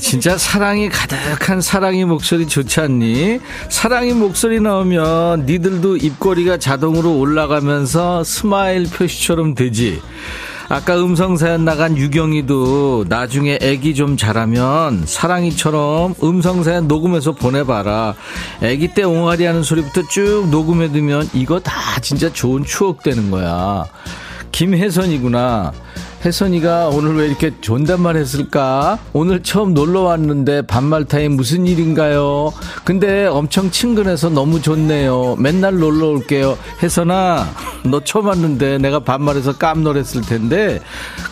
[0.08, 3.40] 진짜 사랑이 가득한 사랑이 목소리 좋지 않니?
[3.68, 10.02] 사랑이 목소리 나오면 니들도 입꼬리가 자동으로 올라가면서 smile 표시처럼 되지.
[10.70, 18.16] 아까 음성사연 나간 유경이도 나중에 애기 좀 자라면 사랑이처럼 음성사연 녹음해서 보내봐라.
[18.62, 23.84] 애기 때 옹알이 하는 소리부터 쭉 녹음해두면 이거 다 진짜 좋은 추억 되는 거야.
[24.54, 25.74] 김혜선이구나.
[26.26, 28.98] 혜선이가 오늘 왜 이렇게 존댓말 했을까?
[29.14, 32.52] 오늘 처음 놀러 왔는데 반말 타임 무슨 일인가요?
[32.84, 35.36] 근데 엄청 친근해서 너무 좋네요.
[35.40, 36.58] 맨날 놀러 올게요.
[36.82, 37.48] 혜선아,
[37.86, 40.82] 너 처음 왔는데 내가 반말해서 깜놀했을 텐데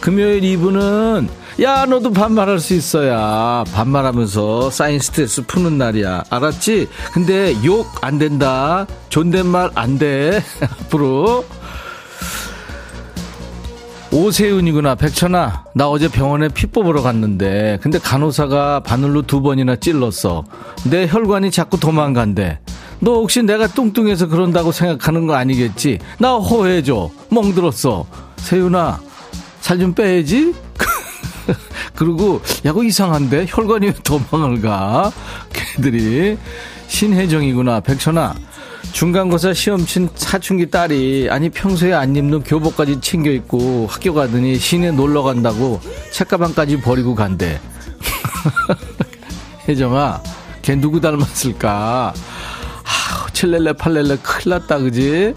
[0.02, 1.30] 금요일 이브는
[1.62, 3.64] 야, 너두 반말할 수 있어야.
[3.74, 6.26] 반말하면서 쌓인 스트레스 푸는 날이야.
[6.30, 6.90] 알았지?
[7.14, 8.86] 근데 욕 안 된다.
[9.10, 10.44] 존댓말 안 돼.
[10.62, 11.46] 앞으로.
[14.12, 14.96] 오세윤이구나.
[14.96, 20.44] 백천아, 나 어제 병원에 피 뽑으러 갔는데, 근데 간호사가 바늘로 두 번이나 찔렀어.
[20.90, 22.60] 내 혈관이 자꾸 도망간대.
[23.00, 26.00] 너 혹시 내가 뚱뚱해서 그런다고 생각하는 거 아니겠지?
[26.18, 27.10] 나 호해줘.
[27.30, 28.06] 멍들었어.
[28.38, 29.02] 세윤아,
[29.60, 30.54] 살 좀 빼야지?
[31.96, 33.48] 그리고, 야, 그 이상한데?
[33.50, 35.12] 혈관이 왜 도망을 가?
[35.52, 36.38] 걔들이.
[36.88, 37.82] 신혜정이구나.
[37.82, 38.36] 백천아,
[38.96, 44.92] 중간고사 시험 친 사춘기 딸이 아니 평소에 안 입는 교복까지 챙겨 입고 학교 가더니 시내
[44.92, 45.82] 놀러 간다고
[46.12, 47.60] 책가방까지 버리고 간대.
[49.68, 50.24] 혜정아,
[50.62, 52.14] 걔 누구 닮았을까?
[53.34, 55.34] 칠렐레 팔렐레 큰일 났다 그지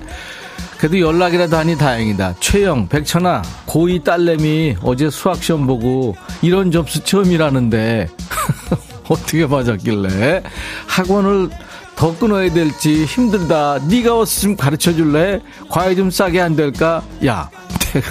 [0.79, 8.09] 그래도 연락이라도 하니 다행이다 최영 백천아 고2 딸내미 어제 수학시험 보고 이런 접수 처음이라는데
[9.11, 10.45] 어떻게 맞았길래
[10.87, 11.51] 학원을
[11.99, 17.51] 더 끊어야 될지 힘들다 네가 와서 좀 가르쳐 줄래 과외 좀 싸게 안 될까 야
[17.93, 18.07] 내가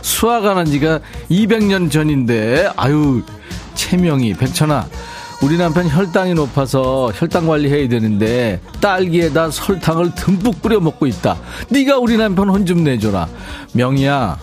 [0.00, 1.00] 수학 안 한 지가
[1.30, 3.22] 200년 전인데 아유
[3.74, 4.86] 채명이 백천아
[5.42, 11.36] 우리 남편 혈당이 높아서 혈당 관리해야 되는데 딸기에다 설탕을 듬뿍 뿌려 먹고 있다.
[11.68, 13.28] 네가 우리 남편 혼 좀 내줘라.
[13.72, 14.38] 명희야,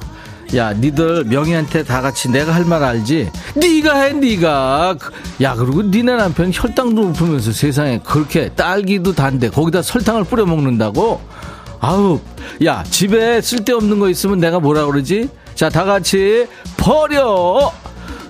[0.55, 3.29] 야, 니들 명희한테 다 같이 내가 할 말 알지?
[3.55, 4.97] 네가 해, 네가.
[5.41, 11.21] 야, 그리고 니네 남편 혈당도 높으면서 세상에 그렇게 딸기도 단데 거기다 설탕을 뿌려 먹는다고?
[11.79, 12.19] 아우,
[12.65, 15.29] 야, 집에 쓸데없는 거 있으면 내가 뭐라 그러지?
[15.55, 16.47] 자, 다 같이
[16.77, 17.71] 버려!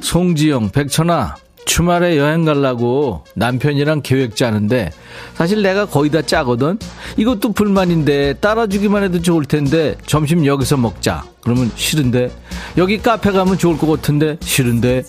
[0.01, 4.91] 송지영, 백천아, 주말에 여행 가려고 남편이랑 계획 짜는데
[5.35, 6.77] 사실 내가 거의 다 짜거든.
[7.17, 11.23] 이것도 불만인데 따라주기만 해도 좋을 텐데 점심 여기서 먹자.
[11.41, 12.31] 그러면 싫은데
[12.77, 15.03] 여기 카페 가면 좋을 것 같은데 싫은데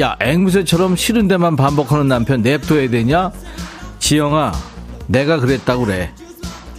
[0.00, 3.32] 야 앵무새처럼 싫은데만 반복하는 남편 냅둬야 되냐?
[3.98, 4.52] 지영아
[5.08, 6.12] 내가 그랬다고 그래.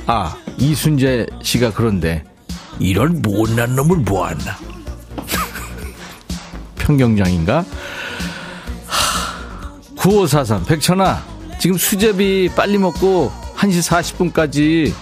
[0.06, 2.24] 아 이순재 씨가 그런데
[2.80, 4.58] 이런 못난 놈을 모았나?
[6.78, 7.66] 평경장인가?
[9.98, 11.24] 9543 백천아
[11.60, 14.94] 지금 수제비 빨리 먹고 1시 40분까지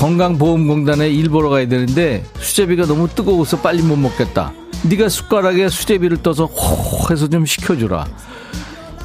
[0.00, 4.50] 건강보험공단에 일 보러 가야 되는데 수제비가 너무 뜨거워서 빨리 못 먹겠다
[4.84, 8.06] 네가 숟가락에 수제비를 떠서 호 해서 좀 식혀주라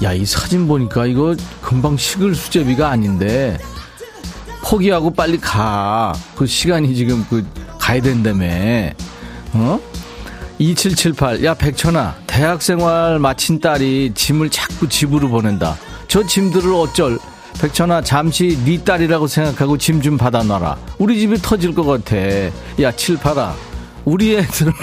[0.03, 3.57] 야 이 사진 보니까 이거 금방 식을 수제비가 아닌데
[4.63, 7.45] 포기하고 빨리 가 그 시간이 지금 그
[7.79, 8.45] 가야 된다며
[9.53, 9.79] 어?
[10.57, 11.43] 2778.
[11.43, 12.15] 야, 백천아.
[12.27, 15.77] 대학 생활 마친 딸이 짐을 자꾸 집으로 보낸다.
[16.07, 17.19] 저 짐들을 어쩔.
[17.59, 20.77] 백천아, 잠시 네 딸이라고 생각하고 짐 좀 받아놔라.
[20.99, 22.15] 우리 집이 터질 것 같아.
[22.81, 23.55] 야, 칠팔아.
[24.03, 24.73] 우리 애들은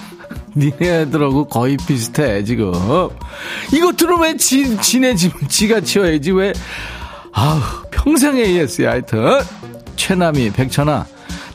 [0.54, 2.72] 니네 애들하고 거의 비슷해, 지금.
[3.72, 6.52] 이거 들으면 지, 지네 집, 지가 치워야지, 왜.
[7.32, 7.60] 아우,
[7.90, 9.40] 평생 AS야, 하여튼.
[9.96, 11.06] 최남이, 백천아.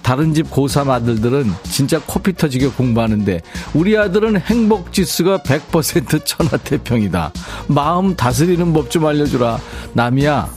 [0.01, 3.39] 다른 집 고3 아들들은 진짜 코피 터지게 공부하는데
[3.73, 7.31] 우리 아들은 행복 지수가 100% 천하태평이다.
[7.67, 9.59] 마음 다스리는 법 좀 알려주라.
[9.93, 10.49] 남이야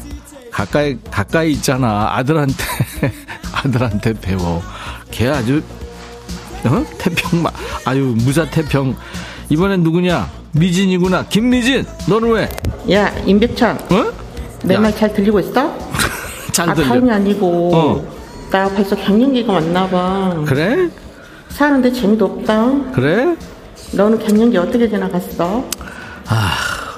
[0.61, 2.17] 가까이 가까이 있잖아.
[2.17, 2.55] 아들한테
[3.53, 4.63] 아들한테 배워.
[5.11, 5.63] 걔 아주
[6.65, 6.83] 어?
[6.97, 7.51] 태평 마
[7.85, 8.97] 아유 무사 태평
[9.51, 10.31] 이번엔 누구냐?
[10.53, 11.27] 미진이구나.
[11.29, 12.49] 김미진 너는 왜?
[12.91, 13.77] 야 임백천.
[13.91, 14.13] 어?
[14.65, 15.77] 내 말 잘 들리고 있어?
[16.53, 16.89] 잘 아, 들려.
[16.89, 18.17] 다름이 아니고 어.
[18.51, 20.43] 나 벌써 갱년기가 왔나 봐.
[20.47, 20.89] 그래?
[21.51, 22.93] 사는데 재미도 없다.
[22.95, 23.37] 그래?
[23.93, 25.63] 너는 갱년기 어떻게 지나갔어?
[26.29, 26.51] 아.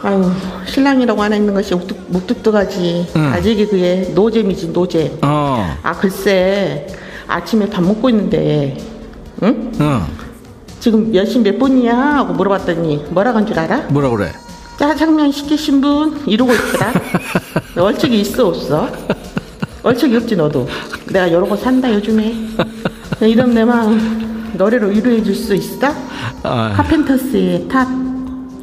[0.03, 0.31] 아유,
[0.67, 3.07] 신랑이라고 하나 있는 것이 묵뚝, 묵뚝뚝하지.
[3.17, 3.27] 응.
[3.33, 5.19] 아직이 그게 노잼이지, 노잼.
[5.23, 5.77] 어.
[5.83, 6.87] 아, 글쎄.
[7.27, 8.77] 아침에 밥 먹고 있는데,
[9.43, 9.73] 응?
[9.81, 10.07] 어.
[10.81, 11.97] 지금 몇 시 몇 분이야?
[11.97, 13.87] 하고 물어봤더니, 뭐라고 한 줄 알아?
[13.91, 14.31] 뭐라 그래?
[14.79, 16.21] 짜장면 시키신 분?
[16.27, 16.93] 이러고 있더라.
[17.75, 18.89] 너 얼척이 있어, 없어?
[19.83, 20.69] 얼척이 없지, 너도.
[21.13, 22.37] 내가 이러고 산다, 요즘에.
[23.23, 25.93] 이런 내 마음, 노래로 위로해 줄 수 있어?
[26.45, 26.73] 아.
[26.77, 27.89] 카펜터스의 Top,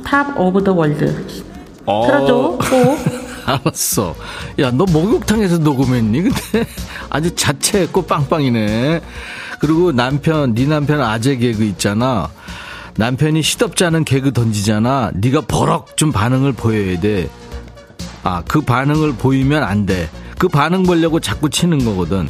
[0.05, 1.25] Top of the World.
[1.85, 2.05] 어.
[2.05, 2.99] 틀어줘, 꼭.
[3.45, 4.15] 알았어.
[4.59, 6.21] 야, 너 목욕탕에서 녹음했니?
[6.21, 6.67] 근데
[7.09, 9.01] 아주 자체했고 빵빵이네.
[9.59, 12.29] 그리고 남편, 네 남편 아재 개그 있잖아.
[12.97, 15.11] 남편이 시덥지 않은 개그 던지잖아.
[15.15, 17.29] 네가 버럭 좀 반응을 보여야 돼.
[18.23, 20.09] 아, 그 반응을 보이면 안 돼.
[20.37, 22.29] 그 반응 보려고 자꾸 치는 거거든.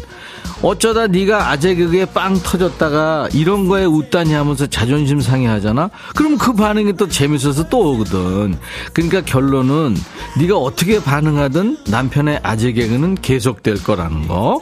[0.65, 5.91] 어쩌다 네가 아재 개그에 빵 터졌다가 이런 거에 웃다니 하면서 자존심 상해하잖아.
[6.15, 8.57] 그럼 그 반응이 또 재밌어서 또 오거든.
[8.91, 9.95] 그러니까 결론은
[10.39, 14.59] 네가 어떻게 반응하든 남편의 아재 개그는 계속될 거라는 거.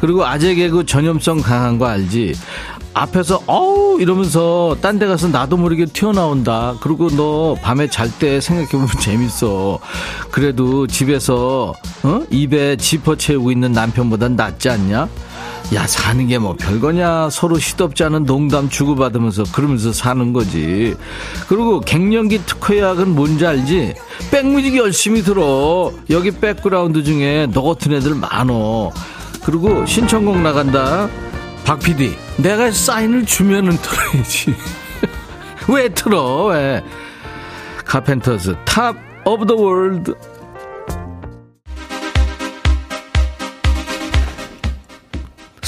[0.00, 2.34] 그리고 아재 개그 전염성 강한 거 알지?
[2.94, 6.74] 앞에서 어우 이러면서 딴 데 가서 나도 모르게 튀어나온다.
[6.82, 9.80] 그리고 너 밤에 잘 때 생각해보면 재밌어.
[10.30, 11.74] 그래도 집에서
[12.04, 12.22] 어?
[12.30, 15.08] 입에 지퍼 채우고 있는 남편보단 낫지 않냐?
[15.74, 17.30] 야 사는 게 뭐 별거냐?
[17.30, 20.94] 서로 시덥지 않은 농담 주고받으면서 그러면서 사는 거지.
[21.48, 23.94] 그리고 갱년기 특효약은 뭔지 알지?
[24.30, 25.92] 백뮤직 열심히 들어.
[26.10, 28.90] 여기 백그라운드 중에 너 같은 애들 많어.
[29.44, 31.08] 그리고 신청곡 나간다.
[31.64, 34.54] 박 PD 내가 사인을 주면은 틀어야지.
[35.68, 36.46] 왜 틀어?
[36.46, 36.82] 왜?
[37.84, 40.14] 카펜터스 Top of the World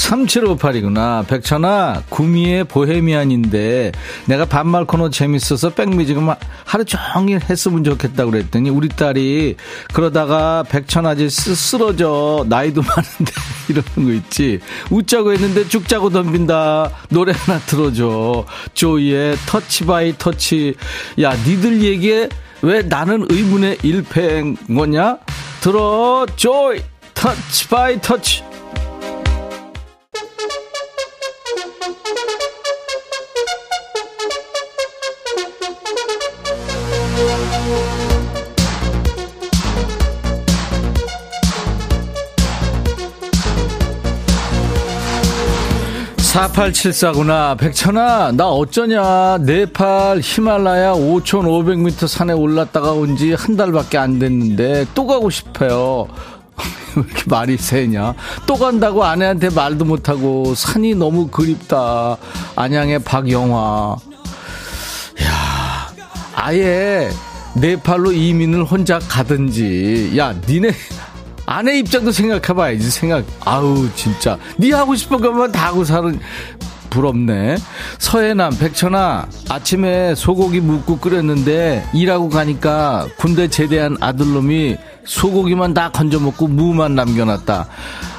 [0.05, 1.27] 3758이구나.
[1.27, 3.91] 백천아, 구미의 보헤미안인데
[4.27, 6.27] 내가 반말 코너 재밌어서 백뮤직은
[6.63, 9.55] 하루 종일 했으면 좋겠다고 그랬더니 우리 딸이
[9.93, 12.45] 그러다가 백천 아저씨 쓰러져.
[12.47, 13.31] 나이도 많은데
[13.69, 14.59] 이러는 거 있지.
[14.91, 16.91] 웃자고 했는데 죽자고 덤빈다.
[17.09, 18.45] 노래 하나 들어줘.
[18.73, 20.75] 조이의 Touch by Touch.
[21.21, 22.29] 야, 니들 얘기에
[22.61, 25.17] 왜 나는 의문의 일패인 거냐?
[25.61, 26.81] 들어, 조이!
[27.15, 28.54] Touch by Touch.
[46.35, 47.57] 4874구나.
[47.57, 49.37] 백천아, 나 어쩌냐.
[49.39, 56.07] 네팔 히말라야 5,500m 산에 올랐다가 온 지 한 달밖에 안 됐는데 또 가고 싶어요.
[56.97, 58.13] 왜 이렇게 말이 세냐?
[58.45, 62.17] 또 간다고 아내한테 말도 못하고 산이 너무 그립다.
[62.57, 63.95] 안양의 박영화.
[65.23, 65.87] 야
[66.35, 67.09] 아예
[67.55, 70.13] 네팔로 이민을 혼자 가든지.
[70.17, 70.71] 야, 니네
[71.45, 74.37] 아내 입장도 생각해봐야지 생각 아우 진짜.
[74.57, 76.19] 네 하고 싶은 것만 다 하고 사는
[76.89, 77.57] 부럽네.
[77.99, 86.47] 서해남 백천아 아침에 소고기 묵국 끓였는데 일하고 가니까 군대 제대한 아들놈이 소고기만 다 건져 먹고
[86.47, 87.67] 무만 남겨놨다.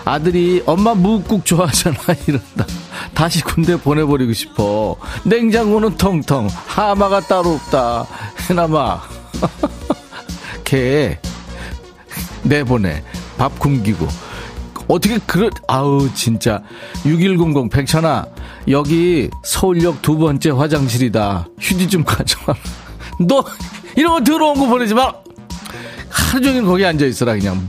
[0.05, 1.97] 아들이 엄마 묵국 좋아하잖아
[2.29, 2.67] 이런다.
[3.15, 4.97] 다시 군대 보내버리고 싶어.
[5.25, 6.49] 냉장고는 텅텅.
[6.67, 8.07] 하마가 따로 없다.
[8.49, 9.01] 해나마
[10.65, 11.19] 걔
[12.49, 13.03] 내보내.
[13.37, 14.07] 밥 굶기고.
[14.89, 16.63] 어떻게 그런, 아우, 진짜.
[17.05, 18.27] 6100 백천아,
[18.69, 21.49] 여기 서울역 두 번째 화장실이다.
[21.61, 22.57] 휴지 좀 가져와.
[23.21, 23.45] 너,
[23.97, 25.13] 이런 거 들어온 거 보내지 마!
[26.09, 27.67] 하루 종일 거기 앉아 있어라, 그냥.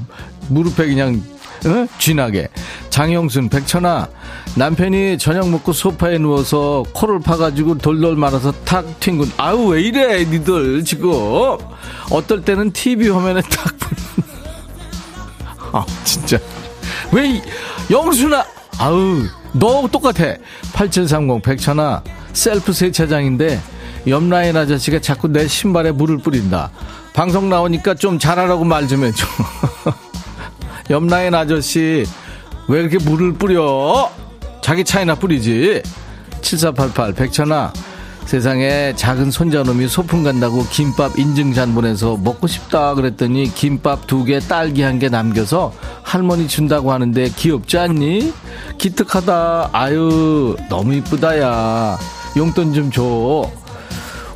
[0.49, 1.21] 무릎에 그냥,
[1.65, 1.87] 어?
[1.97, 2.49] 쥐나게.
[2.91, 4.07] 장영순, 백천아,
[4.55, 9.31] 남편이 저녁 먹고 소파에 누워서 코를 파가지고 돌돌 말아서 탁 튕군.
[9.37, 11.09] 아우, 왜 이래, 니들, 지금.
[12.11, 13.75] 어떨 때는 TV 화면에 탁
[15.77, 16.39] 아, 진짜.
[17.11, 17.41] 왜,
[17.89, 18.45] 영수나,
[18.79, 19.23] 아우,
[19.53, 20.35] 너 똑같아.
[20.73, 22.03] 8730, 백천아,
[22.33, 23.59] 셀프 세차장인데,
[24.07, 26.71] 옆라인 아저씨가 자꾸 내 신발에 물을 뿌린다.
[27.13, 29.25] 방송 나오니까 좀 잘하라고 말 좀 해줘.
[30.89, 32.05] 옆라인 아저씨,
[32.67, 34.11] 왜 이렇게 물을 뿌려?
[34.61, 35.81] 자기 차이나 뿌리지.
[36.41, 37.73] 7488, 백천아,
[38.27, 44.81] 세상에 작은 손자놈이 소풍 간다고 김밥 인증잔 보내서 먹고 싶다 그랬더니 김밥 두 개 딸기
[44.81, 45.71] 한 개 남겨서
[46.03, 48.33] 할머니 준다고 하는데 귀엽지 않니?
[48.77, 49.69] 기특하다.
[49.71, 51.97] 아유 너무 이쁘다 야.
[52.35, 53.49] 용돈 좀 줘.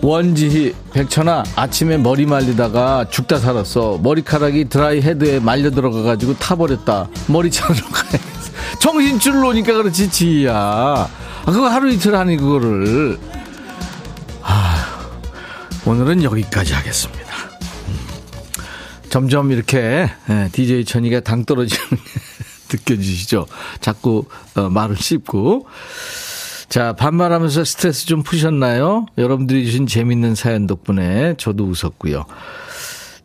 [0.03, 7.85] 원지희 백천아 아침에 머리 말리다가 죽다 살았어 머리카락이 드라이 헤드에 말려 들어가가지고 타버렸다 머리 자르러
[7.91, 11.07] 가야겠어 정신줄 놓으니까 그렇지 지희야 아,
[11.45, 13.40] 그거 하루 이틀 하니 그거를 아,
[15.85, 17.35] 오늘은 여기까지 하겠습니다.
[17.87, 17.99] 음.
[19.09, 20.09] 점점 이렇게
[20.51, 21.83] DJ 예, 천이가 당 떨어지는
[22.71, 23.47] 느껴지시죠?
[23.79, 24.25] 자꾸
[24.55, 25.67] 어, 말을 씹고.
[26.69, 29.05] 자, 반말하면서 스트레스 좀 푸셨나요?
[29.17, 32.23] 여러분들이 주신 재밌는 사연 덕분에 저도 웃었고요.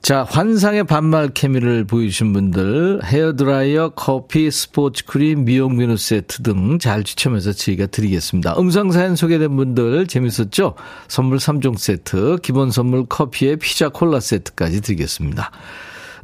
[0.06, 7.02] 자, 환상의 반말 케미를 보여주신 분들, 헤어드라이어, 커피, 스포츠 크림, 미용 비누 세트 등 잘
[7.02, 8.54] 추첨해서 저희가 드리겠습니다.
[8.56, 10.76] 음성사연 소개된 분들 재밌었죠?
[11.08, 15.50] 선물 3종 세트, 기본 선물 커피에 피자 콜라 세트까지 드리겠습니다.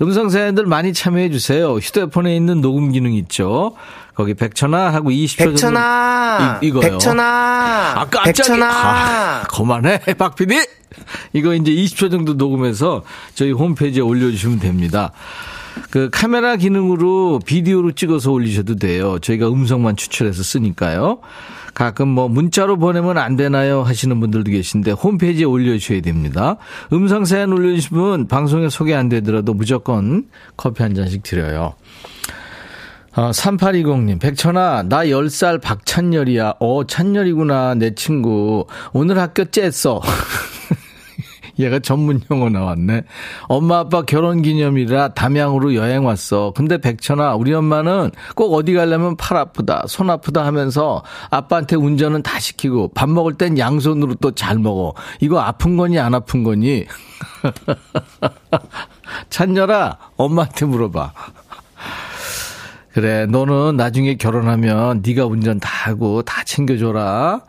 [0.02, 1.74] 음성 사연들 많이 참여해 주세요.
[1.76, 3.76] 휴대폰에 있는 녹음 기능 있죠?
[4.14, 5.50] 거기 백천아 하고 20초 정도.
[5.52, 6.58] 백천아!
[6.60, 6.82] 이, 이거요.
[6.82, 7.22] 백천아!
[7.22, 8.22] 아, 깜짝이야.
[8.24, 8.66] 백천아!
[8.66, 10.56] 아, 그만해, 박 PD!
[11.32, 15.12] 이거 이제 20초 정도 녹음해서 저희 홈페이지에 올려주시면 됩니다.
[15.90, 19.18] 그 카메라 기능으로 비디오로 찍어서 올리셔도 돼요.
[19.20, 21.20] 저희가 음성만 추출해서 쓰니까요.
[21.74, 26.56] 가끔 뭐 문자로 보내면 안 되나요 하시는 분들도 계신데 홈페이지에 올려주셔야 됩니다.
[26.92, 31.74] 음성 사연 올려주시면 방송에 소개 안 되더라도 무조건 커피 한 잔씩 드려요.
[33.14, 36.54] 어, 3820님, 백천아, 나 10살 박찬열이야.
[36.60, 38.66] 어, 찬열이구나, 내 친구.
[38.94, 40.00] 오늘 학교 째어
[41.58, 43.02] 얘가 전문 용어 나왔네.
[43.48, 46.52] 엄마 아빠 결혼 기념이라 담양으로 여행 왔어.
[46.56, 52.38] 근데 백천아, 우리 엄마는 꼭 어디 가려면 팔 아프다, 손 아프다 하면서 아빠한테 운전은 다
[52.38, 54.94] 시키고 밥 먹을 땐 양손으로 또 잘 먹어.
[55.20, 56.86] 이거 아픈 거니 안 아픈 거니?
[59.30, 61.12] 찬열아, 엄마한테 물어봐.
[62.92, 67.40] 그래, 너는 나중에 결혼하면 네가 운전 다 하고 다 챙겨줘라.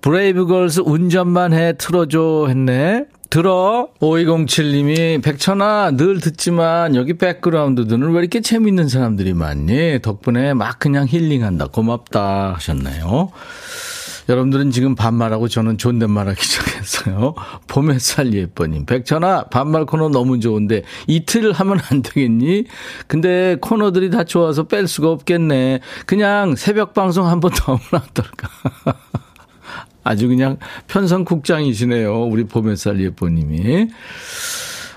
[0.00, 3.06] 브레이브걸스 운전만 해 틀어줘 했네.
[3.30, 10.00] 들어 5207님이 백천아 늘 듣지만 여기 백그라운드들은 왜 이렇게 재밌는 사람들이 많니?
[10.00, 11.66] 덕분에 막 그냥 힐링한다.
[11.66, 13.30] 고맙다 하셨네요.
[14.30, 17.34] 여러분들은 지금 반말하고 저는 존댓말하기 시작했어요.
[17.66, 18.84] 봄 햇살 예뻐님.
[18.86, 22.64] 백천아, 반말 코너 너무 좋은데 이틀 하면 안 되겠니?
[23.06, 25.80] 근데 코너들이 다 좋아서 뺄 수가 없겠네.
[26.06, 28.48] 그냥 새벽 방송 한 번 더 하면 어떨까?
[30.08, 30.56] 아주 그냥
[30.86, 32.24] 편성국장이시네요.
[32.24, 33.88] 우리 봄 햇살 예뻐님이.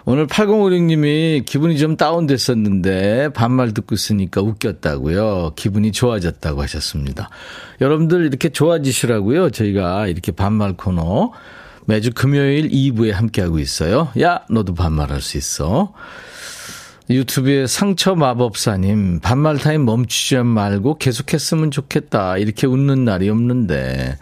[0.06, 5.52] 오늘 8056님이 기분이 좀 다운됐었는데 반말 듣고 있으니까 웃겼다고요.
[5.58, 7.30] 기분이 좋아졌다고 하셨습니다.
[7.82, 9.50] 여러분들 이렇게 좋아지시라고요.
[9.50, 11.34] 저희가 이렇게 반말 코너
[11.86, 14.08] 매주 금요일 2부에 함께하고 있어요.
[14.22, 15.94] 야, 너도 반말할 수 있어.
[17.10, 22.38] 유튜브에 상처 마법사님, 반말 타임 멈추지 말고 계속했으면 좋겠다.
[22.38, 24.18] 이렇게 웃는 날이 없는데.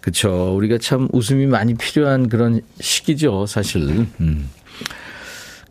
[0.00, 0.54] 그쵸.
[0.56, 4.06] 우리가 참 웃음이 많이 필요한 그런 시기죠, 사실.
[4.20, 4.50] 음.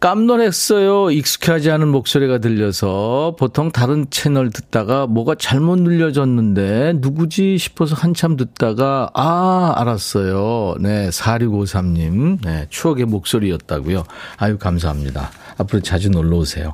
[0.03, 1.11] 깜놀했어요.
[1.11, 9.09] 익숙하지 않은 목소리가 들려서 보통 다른 채널 듣다가 뭐가 잘못 눌려졌는데 누구지 싶어서 한참 듣다가
[9.13, 10.75] 아, 알았어요.
[10.81, 12.39] 네, 4653님.
[12.43, 14.03] 네, 추억의 목소리였다고요.
[14.35, 15.31] 아유, 감사합니다.
[15.57, 16.73] 앞으로 자주 놀러 오세요.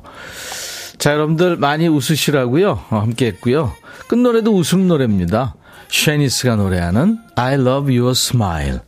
[0.98, 2.80] 자, 여러분들 많이 웃으시라고요.
[2.90, 3.72] 어, 함께 했고요.
[4.08, 5.54] 끝 노래도 웃음 노래입니다.
[5.88, 8.80] 쉐니스가 노래하는 I love your smile.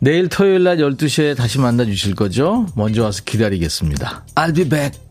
[0.00, 2.66] 내일 토요일 날 12시에 다시 만나 주실 거죠?
[2.76, 4.24] 먼저 와서 기다리겠습니다.
[4.36, 5.07] I'll be back.